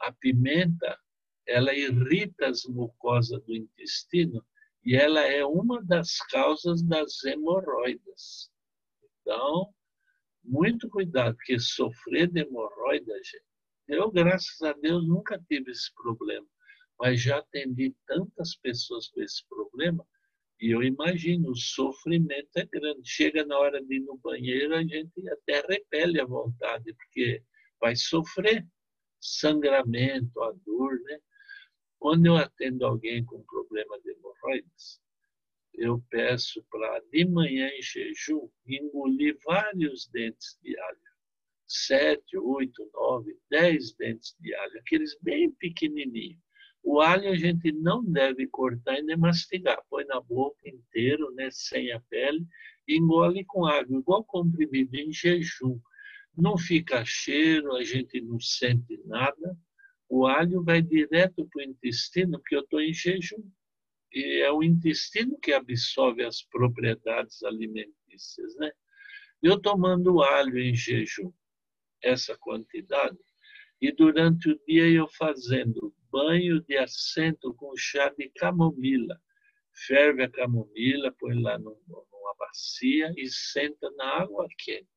A 0.00 0.12
pimenta, 0.12 0.98
ela 1.46 1.74
irrita 1.74 2.46
as 2.48 2.64
mucosas 2.64 3.42
do 3.44 3.56
intestino 3.56 4.44
e 4.84 4.94
ela 4.94 5.22
é 5.22 5.44
uma 5.44 5.82
das 5.84 6.18
causas 6.28 6.82
das 6.82 7.24
hemorroidas. 7.24 8.50
Então, 9.20 9.74
muito 10.42 10.88
cuidado, 10.88 11.36
porque 11.36 11.58
sofrer 11.58 12.28
de 12.30 12.40
hemorroida, 12.40 13.14
gente, 13.16 13.42
eu, 13.88 14.10
graças 14.10 14.60
a 14.62 14.72
Deus, 14.72 15.06
nunca 15.06 15.40
tive 15.48 15.70
esse 15.70 15.92
problema, 15.94 16.46
mas 16.98 17.20
já 17.20 17.38
atendi 17.38 17.94
tantas 18.06 18.56
pessoas 18.56 19.08
com 19.08 19.20
esse 19.22 19.46
problema 19.48 20.06
e 20.60 20.70
eu 20.72 20.82
imagino, 20.82 21.50
o 21.50 21.56
sofrimento 21.56 22.50
é 22.56 22.66
grande. 22.66 23.00
Chega 23.08 23.46
na 23.46 23.58
hora 23.58 23.82
de 23.82 23.96
ir 23.96 24.00
no 24.00 24.18
banheiro, 24.18 24.76
a 24.76 24.82
gente 24.82 25.26
até 25.30 25.64
repele 25.66 26.20
a 26.20 26.26
vontade, 26.26 26.92
porque 26.92 27.42
vai 27.80 27.96
sofrer 27.96 28.66
sangramento, 29.18 30.42
a 30.42 30.52
dor, 30.66 31.00
né? 31.04 31.18
Quando 31.98 32.26
eu 32.26 32.36
atendo 32.36 32.84
alguém 32.84 33.24
com 33.24 33.42
problema 33.44 33.98
de 34.00 34.10
hemorroides, 34.10 35.00
eu 35.74 36.02
peço 36.10 36.64
para, 36.70 37.00
de 37.12 37.24
manhã 37.24 37.68
em 37.68 37.82
jejum, 37.82 38.48
engolir 38.66 39.36
vários 39.44 40.06
dentes 40.08 40.58
de 40.62 40.78
alho. 40.78 40.98
Sete, 41.66 42.36
oito, 42.36 42.90
nove, 42.92 43.36
dez 43.48 43.92
dentes 43.94 44.36
de 44.40 44.54
alho, 44.54 44.78
aqueles 44.80 45.16
bem 45.22 45.50
pequenininhos. 45.52 46.40
O 46.82 47.00
alho 47.00 47.30
a 47.30 47.36
gente 47.36 47.70
não 47.72 48.02
deve 48.04 48.46
cortar 48.46 48.98
e 48.98 49.02
nem 49.02 49.16
mastigar. 49.16 49.78
Põe 49.88 50.04
na 50.06 50.20
boca 50.20 50.68
inteiro, 50.68 51.30
né, 51.34 51.48
sem 51.50 51.92
a 51.92 52.00
pele, 52.00 52.44
e 52.88 52.96
engole 52.96 53.44
com 53.44 53.66
água, 53.66 53.98
igual 53.98 54.24
comprimido 54.24 54.94
em 54.96 55.12
jejum 55.12 55.78
não 56.36 56.56
fica 56.56 57.04
cheiro, 57.04 57.74
a 57.76 57.84
gente 57.84 58.20
não 58.20 58.40
sente 58.40 59.00
nada. 59.04 59.56
O 60.08 60.26
alho 60.26 60.62
vai 60.62 60.82
direto 60.82 61.46
para 61.46 61.60
o 61.60 61.68
intestino, 61.68 62.38
porque 62.38 62.56
eu 62.56 62.60
estou 62.60 62.80
em 62.80 62.92
jejum. 62.92 63.42
E 64.12 64.40
é 64.42 64.50
o 64.50 64.62
intestino 64.62 65.38
que 65.38 65.52
absorve 65.52 66.24
as 66.24 66.42
propriedades 66.42 67.42
alimentícias, 67.44 68.56
né? 68.56 68.72
Eu 69.42 69.60
tomando 69.60 70.22
alho 70.22 70.58
em 70.58 70.74
jejum, 70.74 71.32
essa 72.02 72.36
quantidade, 72.36 73.18
e 73.80 73.92
durante 73.92 74.50
o 74.50 74.60
dia 74.66 74.86
eu 74.88 75.08
fazendo 75.08 75.94
banho 76.10 76.60
de 76.62 76.76
assento 76.76 77.54
com 77.54 77.74
chá 77.76 78.10
de 78.10 78.28
camomila. 78.30 79.18
Ferve 79.86 80.24
a 80.24 80.30
camomila, 80.30 81.14
põe 81.18 81.40
lá 81.40 81.58
numa 81.58 82.34
bacia 82.38 83.12
e 83.16 83.28
senta 83.28 83.90
na 83.92 84.22
água 84.22 84.46
quente. 84.58 84.88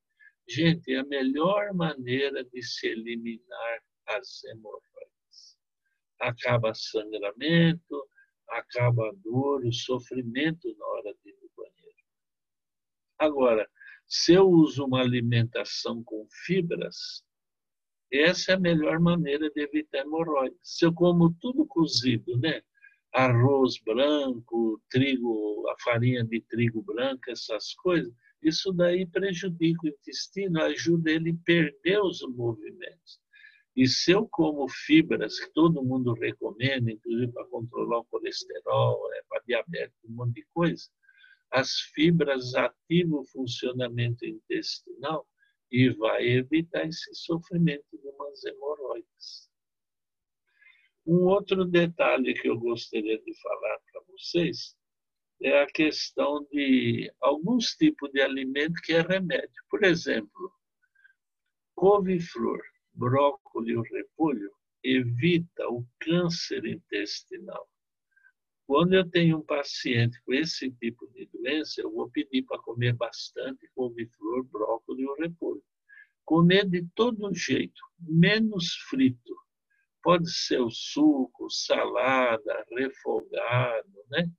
Gente, 0.50 0.94
é 0.94 1.00
a 1.00 1.06
melhor 1.06 1.74
maneira 1.74 2.44
de 2.44 2.62
se 2.62 2.88
eliminar 2.88 3.80
as 4.08 4.44
hemorroidas. 4.44 5.58
Acaba 6.20 6.74
sangramento, 6.74 8.08
acaba 8.50 9.10
a 9.10 9.14
dor, 9.24 9.66
o 9.66 9.74
sofrimento 9.74 10.76
na 10.78 10.86
hora 10.86 11.14
de 11.24 11.30
ir 11.30 11.38
no 11.42 11.50
banheiro. 11.56 12.04
Agora, 13.20 13.70
se 14.08 14.34
eu 14.34 14.48
uso 14.48 14.86
uma 14.86 15.02
alimentação 15.02 16.04
com 16.04 16.28
fibras, 16.46 17.24
essa 18.12 18.52
é 18.52 18.56
a 18.56 18.60
melhor 18.60 19.00
maneira 19.00 19.50
de 19.50 19.62
evitar 19.62 20.00
hemorroidas. 20.00 20.60
Se 20.62 20.86
eu 20.86 20.94
como 20.94 21.34
tudo 21.42 21.66
cozido, 21.66 22.38
né? 22.38 22.62
Arroz 23.12 23.80
branco, 23.84 24.82
trigo, 24.90 25.68
a 25.70 25.76
farinha 25.84 26.24
de 26.24 26.42
trigo 26.42 26.82
branco, 26.84 27.30
essas 27.30 27.74
coisas, 27.76 28.14
isso 28.42 28.72
daí 28.74 29.06
prejudica 29.06 29.86
o 29.86 29.90
intestino, 29.90 30.62
ajuda 30.62 31.12
ele 31.12 31.32
a 31.32 31.46
perder 31.46 32.02
os 32.02 32.22
movimentos. 32.36 33.23
E 33.76 33.88
se 33.88 34.12
eu 34.12 34.28
como 34.28 34.70
fibras, 34.70 35.40
que 35.40 35.52
todo 35.52 35.84
mundo 35.84 36.14
recomenda, 36.14 36.92
inclusive 36.92 37.32
para 37.32 37.48
controlar 37.48 38.00
o 38.00 38.06
colesterol, 38.06 39.12
é, 39.14 39.24
para 39.28 39.42
diabetes, 39.48 39.98
um 40.06 40.14
monte 40.14 40.36
de 40.36 40.48
coisa, 40.54 40.84
as 41.52 41.80
fibras 41.94 42.54
ativam 42.56 43.22
o 43.22 43.26
funcionamento 43.26 44.26
intestinal 44.26 45.28
e 45.72 45.90
vai 45.90 46.28
evitar 46.28 46.88
esse 46.88 47.14
sofrimento 47.16 47.86
de 47.92 48.08
umas 48.10 48.44
hemorroides. 48.44 49.50
Um 51.06 51.26
outro 51.26 51.66
detalhe 51.66 52.34
que 52.36 52.48
eu 52.48 52.58
gostaria 52.60 53.22
de 53.22 53.42
falar 53.42 53.80
para 53.92 54.02
vocês 54.08 54.76
é 55.42 55.62
a 55.62 55.68
questão 55.68 56.48
de 56.52 57.12
alguns 57.20 57.76
tipos 57.76 58.10
de 58.12 58.22
alimento 58.22 58.82
que 58.84 58.94
é 58.94 59.02
remédio. 59.02 59.64
Por 59.70 59.84
exemplo, 59.84 60.52
couve-flor, 61.76 62.62
brócolis 62.94 63.90
e 63.90 63.98
repolho 63.98 64.52
evita 64.84 65.68
o 65.70 65.86
câncer 66.00 66.66
intestinal. 66.66 67.68
Quando 68.66 68.94
eu 68.94 69.10
tenho 69.10 69.40
um 69.40 69.46
paciente 69.46 70.22
com 70.24 70.34
esse 70.34 70.72
tipo 70.72 71.08
de 71.14 71.26
doença, 71.28 71.82
eu 71.82 71.92
vou 71.92 72.10
pedir 72.10 72.44
para 72.44 72.60
comer 72.60 72.94
bastante 72.94 73.70
couve-flor, 73.76 74.44
brócolis 74.46 75.06
e 75.06 75.22
repolho. 75.22 75.64
Comer 76.26 76.68
de 76.70 76.86
todo 76.96 77.34
jeito, 77.34 77.82
menos 78.00 78.74
frito. 78.90 79.36
Pode 80.02 80.30
ser 80.32 80.62
o 80.62 80.70
suco, 80.70 81.50
salada, 81.50 82.66
refogado, 82.72 84.06
né? 84.10 84.30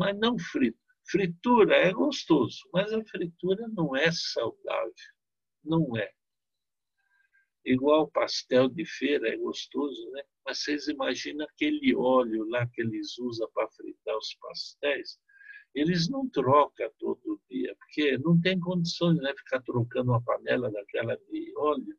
mas 0.00 0.18
não 0.18 0.38
frito. 0.38 0.78
Fritura 1.04 1.76
é 1.76 1.92
gostoso, 1.92 2.60
mas 2.72 2.90
a 2.92 3.04
fritura 3.04 3.68
não 3.68 3.94
é 3.94 4.10
saudável. 4.10 4.94
Não 5.62 5.94
é. 5.96 6.10
Igual 7.64 8.10
pastel 8.10 8.68
de 8.68 8.84
feira, 8.84 9.28
é 9.28 9.36
gostoso, 9.36 10.10
né? 10.10 10.22
Mas 10.44 10.62
vocês 10.62 10.88
imaginam 10.88 11.46
aquele 11.46 11.94
óleo 11.94 12.48
lá 12.48 12.66
que 12.66 12.80
eles 12.80 13.18
usam 13.18 13.48
para 13.54 13.68
fritar 13.70 14.16
os 14.16 14.34
pastéis? 14.40 15.18
Eles 15.74 16.08
não 16.08 16.28
trocam 16.28 16.90
todo 16.98 17.40
dia, 17.48 17.74
porque 17.78 18.18
não 18.18 18.40
tem 18.40 18.58
condições 18.58 19.16
de 19.16 19.22
né, 19.22 19.32
ficar 19.36 19.60
trocando 19.62 20.10
uma 20.10 20.22
panela 20.22 20.70
daquela 20.70 21.16
de 21.16 21.52
óleo. 21.56 21.96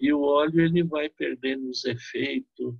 E 0.00 0.12
o 0.12 0.22
óleo 0.22 0.60
ele 0.60 0.82
vai 0.82 1.10
perdendo 1.10 1.68
os 1.68 1.84
efeitos 1.84 2.74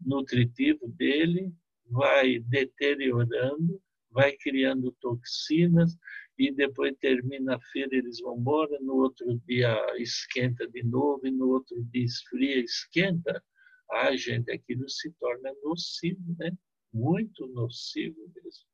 nutritivos 0.00 0.92
dele, 0.96 1.52
vai 1.86 2.40
deteriorando, 2.40 3.80
vai 4.10 4.36
criando 4.36 4.92
toxinas, 5.00 5.96
e 6.38 6.52
depois 6.52 6.94
termina 6.98 7.56
a 7.56 7.60
feira, 7.72 7.96
eles 7.96 8.20
vão 8.20 8.36
embora, 8.36 8.78
no 8.80 8.96
outro 8.96 9.40
dia 9.46 9.74
esquenta 9.96 10.68
de 10.68 10.82
novo, 10.82 11.26
e 11.26 11.30
no 11.30 11.48
outro 11.48 11.82
dia 11.84 12.04
esfria, 12.04 12.58
esquenta. 12.58 13.42
Ah, 13.90 14.14
gente, 14.16 14.50
aquilo 14.50 14.88
se 14.88 15.10
torna 15.12 15.54
nocivo, 15.62 16.36
né? 16.38 16.50
Muito 16.92 17.46
nocivo 17.48 18.30
mesmo. 18.34 18.64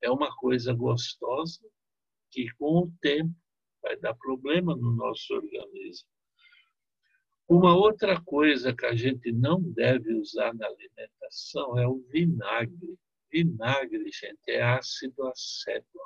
É 0.00 0.10
uma 0.10 0.34
coisa 0.36 0.72
gostosa 0.72 1.60
que, 2.30 2.48
com 2.58 2.78
o 2.78 2.92
tempo, 3.00 3.34
vai 3.80 3.96
dar 3.96 4.14
problema 4.14 4.74
no 4.74 4.92
nosso 4.92 5.32
organismo. 5.34 6.08
Uma 7.48 7.76
outra 7.76 8.20
coisa 8.20 8.74
que 8.74 8.86
a 8.86 8.94
gente 8.94 9.30
não 9.30 9.60
deve 9.60 10.14
usar 10.14 10.54
na 10.54 10.66
alimentação 10.66 11.78
é 11.78 11.86
o 11.86 11.98
vinagre. 12.10 12.98
Vinagre, 13.30 14.10
gente, 14.10 14.48
é 14.48 14.62
ácido 14.62 15.26
acético 15.28 15.98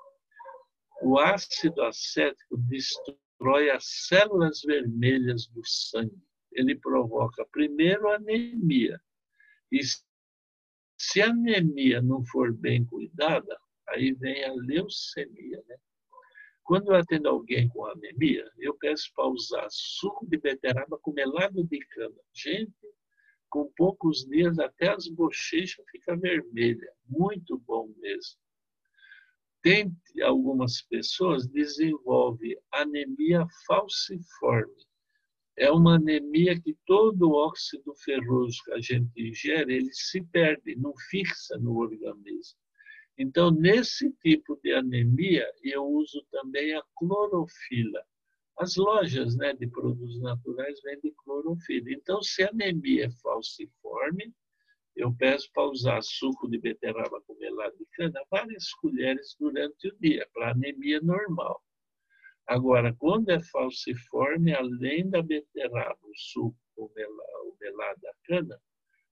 o 1.02 1.18
ácido 1.18 1.82
acético 1.82 2.56
destrói 2.56 3.70
as 3.70 3.84
células 4.06 4.62
vermelhas 4.62 5.46
do 5.48 5.62
sangue. 5.64 6.22
Ele 6.52 6.74
provoca, 6.74 7.46
primeiro, 7.52 8.08
anemia. 8.08 9.00
E 9.70 9.80
se 10.98 11.20
a 11.20 11.28
anemia 11.30 12.00
não 12.00 12.24
for 12.24 12.52
bem 12.52 12.84
cuidada, 12.86 13.58
aí 13.88 14.12
vem 14.14 14.44
a 14.44 14.52
leucemia. 14.54 15.62
Né? 15.68 15.76
Quando 16.64 16.92
eu 16.92 16.96
atendo 16.96 17.28
alguém 17.28 17.68
com 17.68 17.84
anemia, 17.84 18.50
eu 18.58 18.74
peço 18.78 19.12
para 19.14 19.28
usar 19.28 19.66
suco 19.70 20.26
de 20.26 20.38
beterraba 20.38 20.98
com 20.98 21.12
melado 21.12 21.62
de 21.64 21.78
cana. 21.78 22.20
Gente, 22.32 22.72
com 23.50 23.70
poucos 23.76 24.24
dias 24.26 24.58
até 24.58 24.88
as 24.88 25.06
bochechas 25.08 25.84
ficam 25.90 26.18
vermelhas. 26.18 26.90
Muito 27.06 27.58
bom 27.58 27.92
mesmo 27.98 28.45
tem 29.66 29.92
algumas 30.22 30.80
pessoas 30.82 31.48
desenvolve 31.48 32.56
anemia 32.72 33.44
falciforme. 33.66 34.86
É 35.56 35.68
uma 35.72 35.96
anemia 35.96 36.60
que 36.60 36.76
todo 36.86 37.30
o 37.30 37.34
óxido 37.34 37.92
ferroso 37.96 38.62
que 38.64 38.72
a 38.74 38.80
gente 38.80 39.10
ingere, 39.16 39.74
ele 39.74 39.92
se 39.92 40.22
perde, 40.22 40.76
não 40.76 40.94
fixa 41.10 41.58
no 41.58 41.78
organismo. 41.78 42.56
Então, 43.18 43.50
nesse 43.50 44.12
tipo 44.22 44.56
de 44.62 44.72
anemia, 44.72 45.44
eu 45.64 45.84
uso 45.84 46.24
também 46.30 46.72
a 46.72 46.82
clorofila. 46.94 48.04
As 48.60 48.76
lojas 48.76 49.34
né, 49.34 49.52
de 49.52 49.66
produtos 49.66 50.20
naturais 50.20 50.80
vendem 50.84 51.12
clorofila. 51.24 51.90
Então, 51.90 52.22
se 52.22 52.44
a 52.44 52.50
anemia 52.50 53.06
é 53.06 53.10
falciforme, 53.20 54.32
eu 54.96 55.14
peço 55.14 55.50
para 55.52 55.68
usar 55.70 56.02
suco 56.02 56.48
de 56.48 56.58
beterraba 56.58 57.20
com 57.26 57.34
melado 57.34 57.76
de 57.76 57.84
cana 57.92 58.18
várias 58.30 58.72
colheres 58.74 59.36
durante 59.38 59.88
o 59.88 59.96
dia, 59.98 60.26
para 60.32 60.52
anemia 60.52 61.00
normal. 61.02 61.62
Agora, 62.46 62.94
quando 62.94 63.28
é 63.28 63.40
falciforme, 63.40 64.54
além 64.54 65.10
da 65.10 65.20
beterraba, 65.20 65.98
o 66.02 66.16
suco, 66.16 66.56
o 66.76 66.90
melado, 66.94 67.56
melado 67.60 68.00
da 68.00 68.12
cana, 68.24 68.60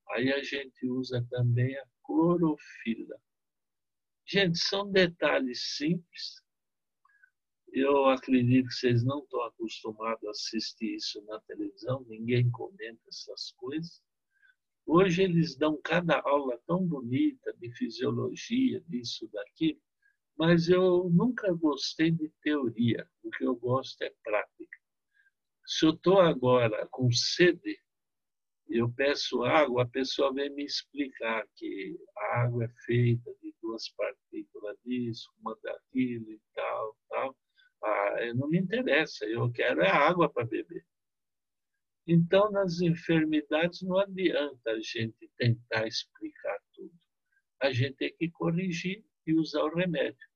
aí 0.09 0.33
a 0.33 0.41
gente 0.41 0.87
usa 0.87 1.25
também 1.29 1.77
a 1.77 1.85
clorofila. 2.03 3.19
Gente, 4.25 4.57
são 4.57 4.91
detalhes 4.91 5.75
simples. 5.75 6.41
Eu 7.71 8.05
acredito 8.05 8.69
que 8.69 8.73
vocês 8.73 9.03
não 9.03 9.19
estão 9.19 9.43
acostumados 9.43 10.25
a 10.25 10.31
assistir 10.31 10.95
isso 10.95 11.21
na 11.25 11.39
televisão, 11.41 12.03
ninguém 12.07 12.49
comenta 12.49 13.01
essas 13.07 13.51
coisas. 13.51 14.01
Hoje 14.85 15.23
eles 15.23 15.55
dão 15.55 15.79
cada 15.81 16.19
aula 16.19 16.59
tão 16.67 16.85
bonita 16.85 17.51
de 17.53 17.71
fisiologia, 17.71 18.79
disso, 18.81 19.27
daquilo, 19.33 19.81
mas 20.37 20.69
eu 20.69 21.09
nunca 21.09 21.51
gostei 21.53 22.11
de 22.11 22.29
teoria. 22.41 23.09
O 23.23 23.31
que 23.31 23.45
eu 23.45 23.55
gosto 23.55 24.01
é 24.03 24.13
prática. 24.23 24.77
Se 25.65 25.85
eu 25.85 25.91
estou 25.91 26.19
agora 26.19 26.87
com 26.91 27.11
sede, 27.11 27.79
eu 28.69 28.91
peço 28.91 29.43
água, 29.43 29.83
a 29.83 29.87
pessoa 29.87 30.33
vem 30.33 30.49
me 30.51 30.63
explicar 30.63 31.47
que 31.55 31.97
a 32.17 32.41
água 32.41 32.65
é 32.65 32.69
feita 32.85 33.33
de 33.41 33.55
duas 33.61 33.89
partículas 33.89 34.77
disso, 34.85 35.31
uma 35.39 35.57
daquilo 35.63 36.31
e 36.31 36.39
tal, 36.53 36.97
tal. 37.09 37.37
Ah, 37.83 38.33
não 38.35 38.47
me 38.47 38.59
interessa, 38.59 39.25
eu 39.25 39.51
quero 39.51 39.81
é 39.81 39.89
água 39.89 40.29
para 40.29 40.45
beber. 40.45 40.85
Então, 42.07 42.51
nas 42.51 42.81
enfermidades, 42.81 43.81
não 43.81 43.97
adianta 43.97 44.71
a 44.71 44.79
gente 44.79 45.29
tentar 45.37 45.87
explicar 45.87 46.59
tudo. 46.73 46.93
A 47.61 47.71
gente 47.71 47.95
tem 47.95 48.15
que 48.15 48.29
corrigir 48.29 49.03
e 49.25 49.33
usar 49.33 49.63
o 49.63 49.75
remédio. 49.75 50.27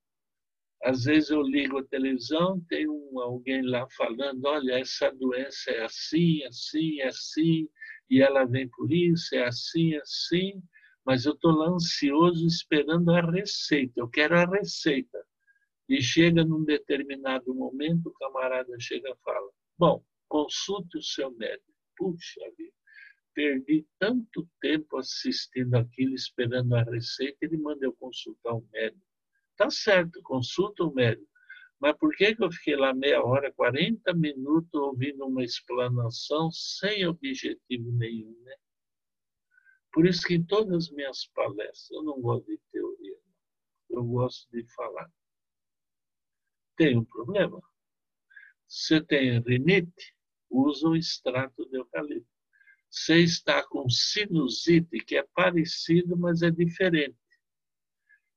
Às 0.82 1.04
vezes 1.04 1.30
eu 1.30 1.42
ligo 1.42 1.78
a 1.78 1.84
televisão, 1.84 2.58
tem 2.68 2.88
um, 2.88 3.20
alguém 3.20 3.62
lá 3.62 3.86
falando: 3.90 4.44
olha, 4.46 4.80
essa 4.80 5.10
doença 5.12 5.70
é 5.70 5.84
assim, 5.84 6.42
assim, 6.44 7.00
assim, 7.02 7.68
e 8.08 8.22
ela 8.22 8.44
vem 8.44 8.68
por 8.68 8.90
isso, 8.90 9.34
é 9.34 9.46
assim, 9.46 9.94
assim, 9.96 10.62
mas 11.04 11.26
eu 11.26 11.34
estou 11.34 11.52
lá 11.52 11.68
ansioso 11.68 12.46
esperando 12.46 13.10
a 13.12 13.20
receita, 13.20 13.92
eu 13.96 14.08
quero 14.08 14.38
a 14.38 14.44
receita. 14.46 15.22
E 15.88 16.00
chega 16.00 16.44
num 16.44 16.64
determinado 16.64 17.54
momento, 17.54 18.08
o 18.08 18.14
camarada 18.14 18.74
chega 18.80 19.10
e 19.10 19.16
fala: 19.22 19.50
bom, 19.78 20.02
consulte 20.30 20.96
o 20.96 21.02
seu 21.02 21.30
médico. 21.32 21.74
Puxa 21.96 22.40
vida, 22.56 22.72
perdi 23.34 23.86
tanto 23.98 24.48
tempo 24.60 24.96
assistindo 24.96 25.74
aquilo, 25.74 26.14
esperando 26.14 26.74
a 26.74 26.82
receita, 26.84 27.36
ele 27.42 27.58
manda 27.58 27.84
eu 27.84 27.92
consultar 27.92 28.54
um 28.54 28.66
médico. 28.72 29.04
Tá 29.56 29.68
certo, 29.68 30.22
consulta 30.22 30.84
o 30.84 30.94
médico. 30.94 31.28
Mas 31.78 31.96
por 31.98 32.14
que, 32.14 32.34
que 32.34 32.44
eu 32.44 32.52
fiquei 32.52 32.76
lá 32.76 32.94
meia 32.94 33.22
hora, 33.22 33.52
40 33.52 34.14
minutos 34.14 34.72
ouvindo 34.72 35.26
uma 35.26 35.42
explanação 35.42 36.50
sem 36.50 37.06
objetivo 37.06 37.90
nenhum, 37.92 38.38
né? 38.42 38.54
Por 39.92 40.06
isso 40.06 40.26
que 40.26 40.34
em 40.34 40.44
todas 40.44 40.84
as 40.84 40.90
minhas 40.90 41.26
palestras 41.34 41.90
eu 41.90 42.02
não 42.02 42.20
gosto 42.20 42.46
de 42.46 42.60
teoria, 42.70 43.18
eu 43.90 44.04
gosto 44.04 44.48
de 44.52 44.64
falar. 44.74 45.10
Tem 46.76 46.96
um 46.96 47.04
problema. 47.04 47.60
Você 48.68 49.02
tem 49.02 49.40
rinite, 49.40 50.14
usa 50.50 50.88
o 50.88 50.96
extrato 50.96 51.68
de 51.70 51.78
eucalipto. 51.78 52.28
Você 52.90 53.18
está 53.18 53.62
com 53.62 53.88
sinusite, 53.88 54.98
que 55.04 55.16
é 55.16 55.22
parecido, 55.34 56.16
mas 56.16 56.42
é 56.42 56.50
diferente. 56.50 57.16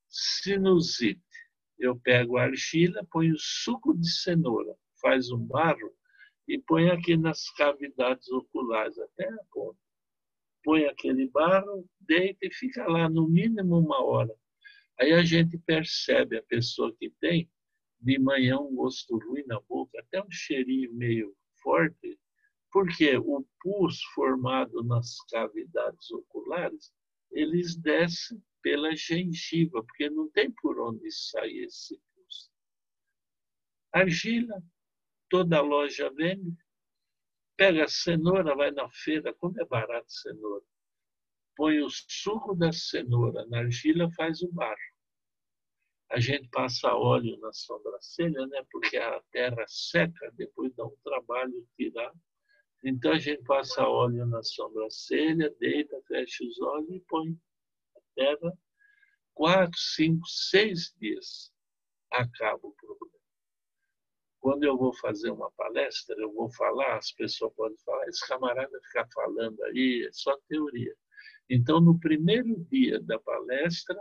Sinusite. 0.07 1.21
Eu 1.79 1.99
pego 1.99 2.37
a 2.37 2.43
argila, 2.43 3.03
ponho 3.11 3.35
suco 3.37 3.97
de 3.97 4.07
cenoura, 4.07 4.75
faz 5.01 5.31
um 5.31 5.43
barro 5.43 5.91
e 6.47 6.59
põe 6.59 6.89
aqui 6.89 7.17
nas 7.17 7.49
cavidades 7.51 8.29
oculares, 8.29 8.97
até 8.99 9.27
a 9.27 9.43
ponta. 9.51 9.79
Põe 10.63 10.85
aquele 10.85 11.27
barro, 11.29 11.89
deita 11.99 12.45
e 12.45 12.53
fica 12.53 12.85
lá 12.87 13.09
no 13.09 13.27
mínimo 13.27 13.79
uma 13.79 14.01
hora. 14.03 14.33
Aí 14.99 15.11
a 15.13 15.23
gente 15.23 15.57
percebe 15.57 16.37
a 16.37 16.43
pessoa 16.43 16.95
que 16.95 17.09
tem 17.19 17.49
de 17.99 18.19
manhã 18.19 18.59
um 18.59 18.75
gosto 18.75 19.17
ruim 19.17 19.43
na 19.47 19.59
boca, 19.61 19.99
até 19.99 20.21
um 20.21 20.31
cheirinho 20.31 20.93
meio 20.93 21.35
forte, 21.73 22.19
porque 22.71 23.17
o 23.17 23.43
pus 23.59 24.03
formado 24.13 24.83
nas 24.83 25.17
cavidades 25.31 26.11
oculares, 26.11 26.93
eles 27.31 27.75
descem 27.75 28.39
pela 28.61 28.95
gengiva, 28.95 29.83
porque 29.83 30.07
não 30.09 30.29
tem 30.29 30.51
por 30.51 30.79
onde 30.79 31.11
sair 31.11 31.65
esse 31.65 31.99
pus. 32.13 32.51
Argila, 33.91 34.61
toda 35.29 35.61
loja 35.61 36.11
vende. 36.11 36.55
Pega 37.57 37.85
a 37.85 37.87
cenoura, 37.87 38.55
vai 38.55 38.71
na 38.71 38.89
feira, 38.89 39.33
como 39.33 39.59
é 39.59 39.65
barato 39.65 40.11
cenoura. 40.11 40.65
Põe 41.55 41.81
o 41.81 41.89
suco 41.89 42.55
da 42.55 42.71
cenoura 42.71 43.45
na 43.47 43.59
argila, 43.59 44.11
faz 44.11 44.41
o 44.41 44.51
barro 44.51 44.92
a 46.13 46.19
gente 46.19 46.47
passa 46.49 46.93
óleo 46.93 47.39
na 47.39 47.51
sobrancelha, 47.51 48.45
né? 48.45 48.63
porque 48.71 48.97
a 48.97 49.19
terra 49.31 49.65
seca, 49.67 50.31
depois 50.33 50.71
dá 50.75 50.85
um 50.85 50.95
trabalho 51.03 51.67
tirar. 51.75 52.13
Então 52.83 53.13
a 53.13 53.17
gente 53.17 53.43
passa 53.45 53.87
óleo 53.87 54.23
na 54.27 54.43
sobrancelha, 54.43 55.49
deita, 55.59 55.99
fecha 56.07 56.43
os 56.43 56.61
olhos 56.61 56.91
e 56.91 56.99
põe 57.07 57.35
a 57.97 57.99
terra. 58.15 58.53
Quatro, 59.33 59.79
cinco, 59.79 60.27
seis 60.27 60.93
dias 60.99 61.51
acaba 62.11 62.59
o 62.61 62.73
problema. 62.73 63.17
Quando 64.39 64.65
eu 64.65 64.77
vou 64.77 64.93
fazer 64.93 65.31
uma 65.31 65.49
palestra, 65.53 66.15
eu 66.19 66.31
vou 66.31 66.51
falar, 66.53 66.97
as 66.97 67.11
pessoas 67.11 67.55
podem 67.55 67.77
falar, 67.79 68.07
esse 68.07 68.27
camarada 68.27 68.79
ficar 68.83 69.07
falando 69.15 69.63
aí, 69.63 70.05
é 70.07 70.11
só 70.11 70.37
teoria. 70.47 70.93
Então, 71.49 71.79
no 71.79 71.99
primeiro 71.99 72.63
dia 72.65 72.99
da 72.99 73.17
palestra, 73.17 73.99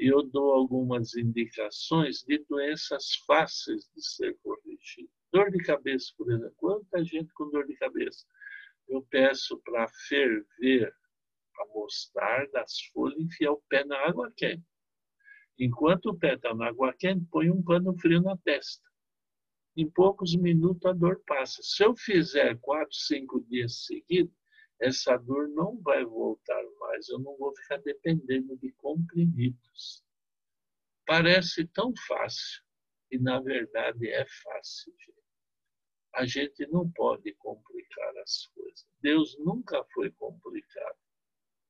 eu 0.00 0.22
dou 0.22 0.54
algumas 0.54 1.14
indicações 1.14 2.22
de 2.22 2.38
doenças 2.48 3.16
fáceis 3.26 3.86
de 3.94 4.02
ser 4.02 4.34
corrigidas. 4.42 5.12
Dor 5.30 5.50
de 5.50 5.58
cabeça, 5.58 6.06
por 6.16 6.32
exemplo. 6.32 6.54
Quanta 6.56 7.04
gente 7.04 7.30
com 7.34 7.50
dor 7.50 7.66
de 7.66 7.76
cabeça? 7.76 8.24
Eu 8.88 9.02
peço 9.10 9.58
para 9.58 9.86
ferver 10.08 10.90
a 11.58 11.66
mostarda, 11.74 12.62
as 12.62 12.80
folhas, 12.92 13.20
enfiar 13.20 13.52
o 13.52 13.62
pé 13.68 13.84
na 13.84 13.98
água 14.08 14.32
quente. 14.34 14.64
Enquanto 15.58 16.06
o 16.06 16.18
pé 16.18 16.34
está 16.34 16.54
na 16.54 16.68
água 16.68 16.94
quente, 16.98 17.26
põe 17.30 17.50
um 17.50 17.62
pano 17.62 17.94
frio 17.98 18.22
na 18.22 18.36
testa. 18.38 18.88
Em 19.76 19.88
poucos 19.88 20.34
minutos 20.34 20.84
a 20.86 20.92
dor 20.94 21.22
passa. 21.26 21.60
Se 21.62 21.84
eu 21.84 21.94
fizer 21.94 22.58
quatro, 22.60 22.94
cinco 22.94 23.40
dias 23.42 23.84
seguidos, 23.84 24.34
essa 24.80 25.16
dor 25.18 25.48
não 25.48 25.78
vai 25.80 26.04
voltar 26.04 26.62
mais. 26.78 27.08
Eu 27.08 27.18
não 27.18 27.36
vou 27.36 27.54
ficar 27.56 27.78
dependendo 27.78 28.56
de 28.56 28.72
comprimidos. 28.72 30.02
Parece 31.06 31.66
tão 31.66 31.92
fácil 32.06 32.62
e 33.10 33.18
na 33.18 33.40
verdade 33.40 34.08
é 34.08 34.26
fácil. 34.26 34.94
Gente. 34.98 35.20
A 36.14 36.26
gente 36.26 36.66
não 36.68 36.90
pode 36.90 37.32
complicar 37.34 38.16
as 38.18 38.46
coisas. 38.46 38.86
Deus 39.00 39.36
nunca 39.38 39.84
foi 39.92 40.10
complicado. 40.12 40.98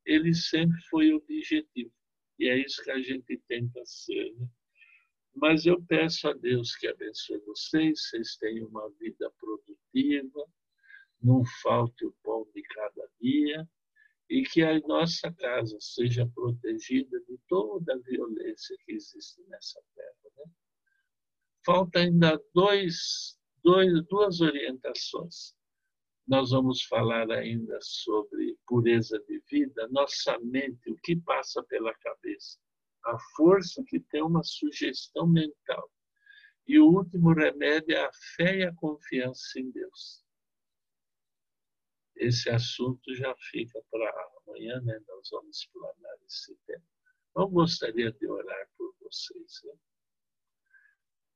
Ele 0.06 0.32
sempre 0.34 0.80
foi 0.88 1.12
objetivo. 1.12 1.92
E 2.38 2.48
é 2.48 2.56
isso 2.56 2.82
que 2.82 2.90
a 2.90 3.00
gente 3.00 3.38
tenta 3.48 3.84
ser. 3.84 4.32
Né? 4.34 4.48
Mas 5.34 5.66
eu 5.66 5.82
peço 5.84 6.28
a 6.28 6.32
Deus 6.32 6.74
que 6.76 6.86
abençoe 6.86 7.38
vocês, 7.40 8.08
vocês 8.08 8.36
tenham 8.36 8.68
uma 8.68 8.88
vida 8.92 9.30
produtiva, 9.38 10.46
não 11.22 11.44
falte 11.62 12.04
o 12.04 12.14
pão 12.22 12.46
de 12.54 12.62
cada 12.62 13.08
dia 13.20 13.68
e 14.28 14.42
que 14.42 14.62
a 14.62 14.78
nossa 14.80 15.32
casa 15.32 15.76
seja 15.80 16.26
protegida 16.34 17.20
de 17.20 17.38
toda 17.48 17.94
a 17.94 17.98
violência 17.98 18.76
que 18.84 18.92
existe 18.92 19.42
nessa 19.48 19.80
terra. 19.94 20.30
Né? 20.38 20.52
Falta 21.66 21.98
ainda 21.98 22.40
dois, 22.54 23.36
dois, 23.62 23.92
duas 24.06 24.40
orientações. 24.40 25.54
Nós 26.28 26.50
vamos 26.50 26.84
falar 26.84 27.28
ainda 27.32 27.76
sobre 27.82 28.56
pureza 28.66 29.18
de 29.26 29.42
vida, 29.50 29.88
nossa 29.88 30.38
mente, 30.38 30.90
o 30.90 30.96
que 30.98 31.16
passa 31.16 31.60
pela 31.64 31.92
cabeça, 31.94 32.56
a 33.04 33.18
força 33.34 33.82
que 33.88 33.98
tem 33.98 34.22
uma 34.22 34.44
sugestão 34.44 35.26
mental. 35.26 35.90
E 36.68 36.78
o 36.78 36.86
último 36.86 37.32
remédio 37.32 37.96
é 37.96 38.04
a 38.04 38.10
fé 38.36 38.58
e 38.58 38.62
a 38.62 38.74
confiança 38.76 39.58
em 39.58 39.72
Deus. 39.72 40.22
Esse 42.16 42.50
assunto 42.50 43.14
já 43.14 43.34
fica 43.50 43.80
para 43.90 44.30
amanhã, 44.46 44.80
né? 44.82 45.00
Nós 45.08 45.28
vamos 45.30 45.58
explanar 45.58 46.16
esse 46.26 46.56
tema. 46.66 46.84
Eu 47.36 47.48
gostaria 47.48 48.12
de 48.12 48.26
orar 48.26 48.68
por 48.76 48.94
vocês. 49.00 49.60
Né? 49.64 49.72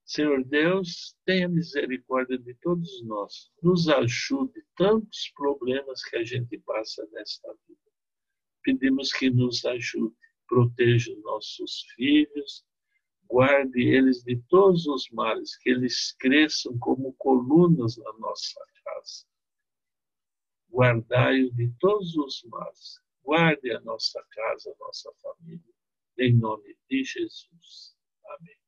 Senhor 0.04 0.44
Deus, 0.44 1.16
tenha 1.24 1.48
misericórdia 1.48 2.38
de 2.38 2.54
todos 2.56 3.02
nós. 3.04 3.50
Nos 3.62 3.88
ajude 3.88 4.62
tantos 4.76 5.32
problemas 5.34 6.04
que 6.04 6.16
a 6.16 6.24
gente 6.24 6.58
passa 6.58 7.06
nesta 7.12 7.48
vida. 7.66 7.80
Pedimos 8.62 9.12
que 9.12 9.30
nos 9.30 9.64
ajude, 9.64 10.14
proteja 10.46 11.12
os 11.12 11.22
nossos 11.22 11.84
filhos, 11.94 12.64
guarde 13.28 13.80
eles 13.80 14.22
de 14.22 14.36
todos 14.48 14.86
os 14.86 15.08
males, 15.10 15.56
que 15.58 15.70
eles 15.70 16.12
cresçam 16.18 16.78
como 16.78 17.14
colunas 17.14 17.96
na 17.96 18.12
nossa 18.18 18.60
casa. 18.84 19.26
Guardai-o 20.74 21.54
de 21.54 21.72
todos 21.78 22.16
os 22.16 22.42
males. 22.50 23.00
Guarde 23.22 23.70
a 23.70 23.80
nossa 23.82 24.20
casa, 24.30 24.70
a 24.70 24.84
nossa 24.84 25.08
família. 25.22 25.72
Em 26.18 26.36
nome 26.36 26.76
de 26.90 27.04
Jesus. 27.04 27.96
Amém. 28.26 28.63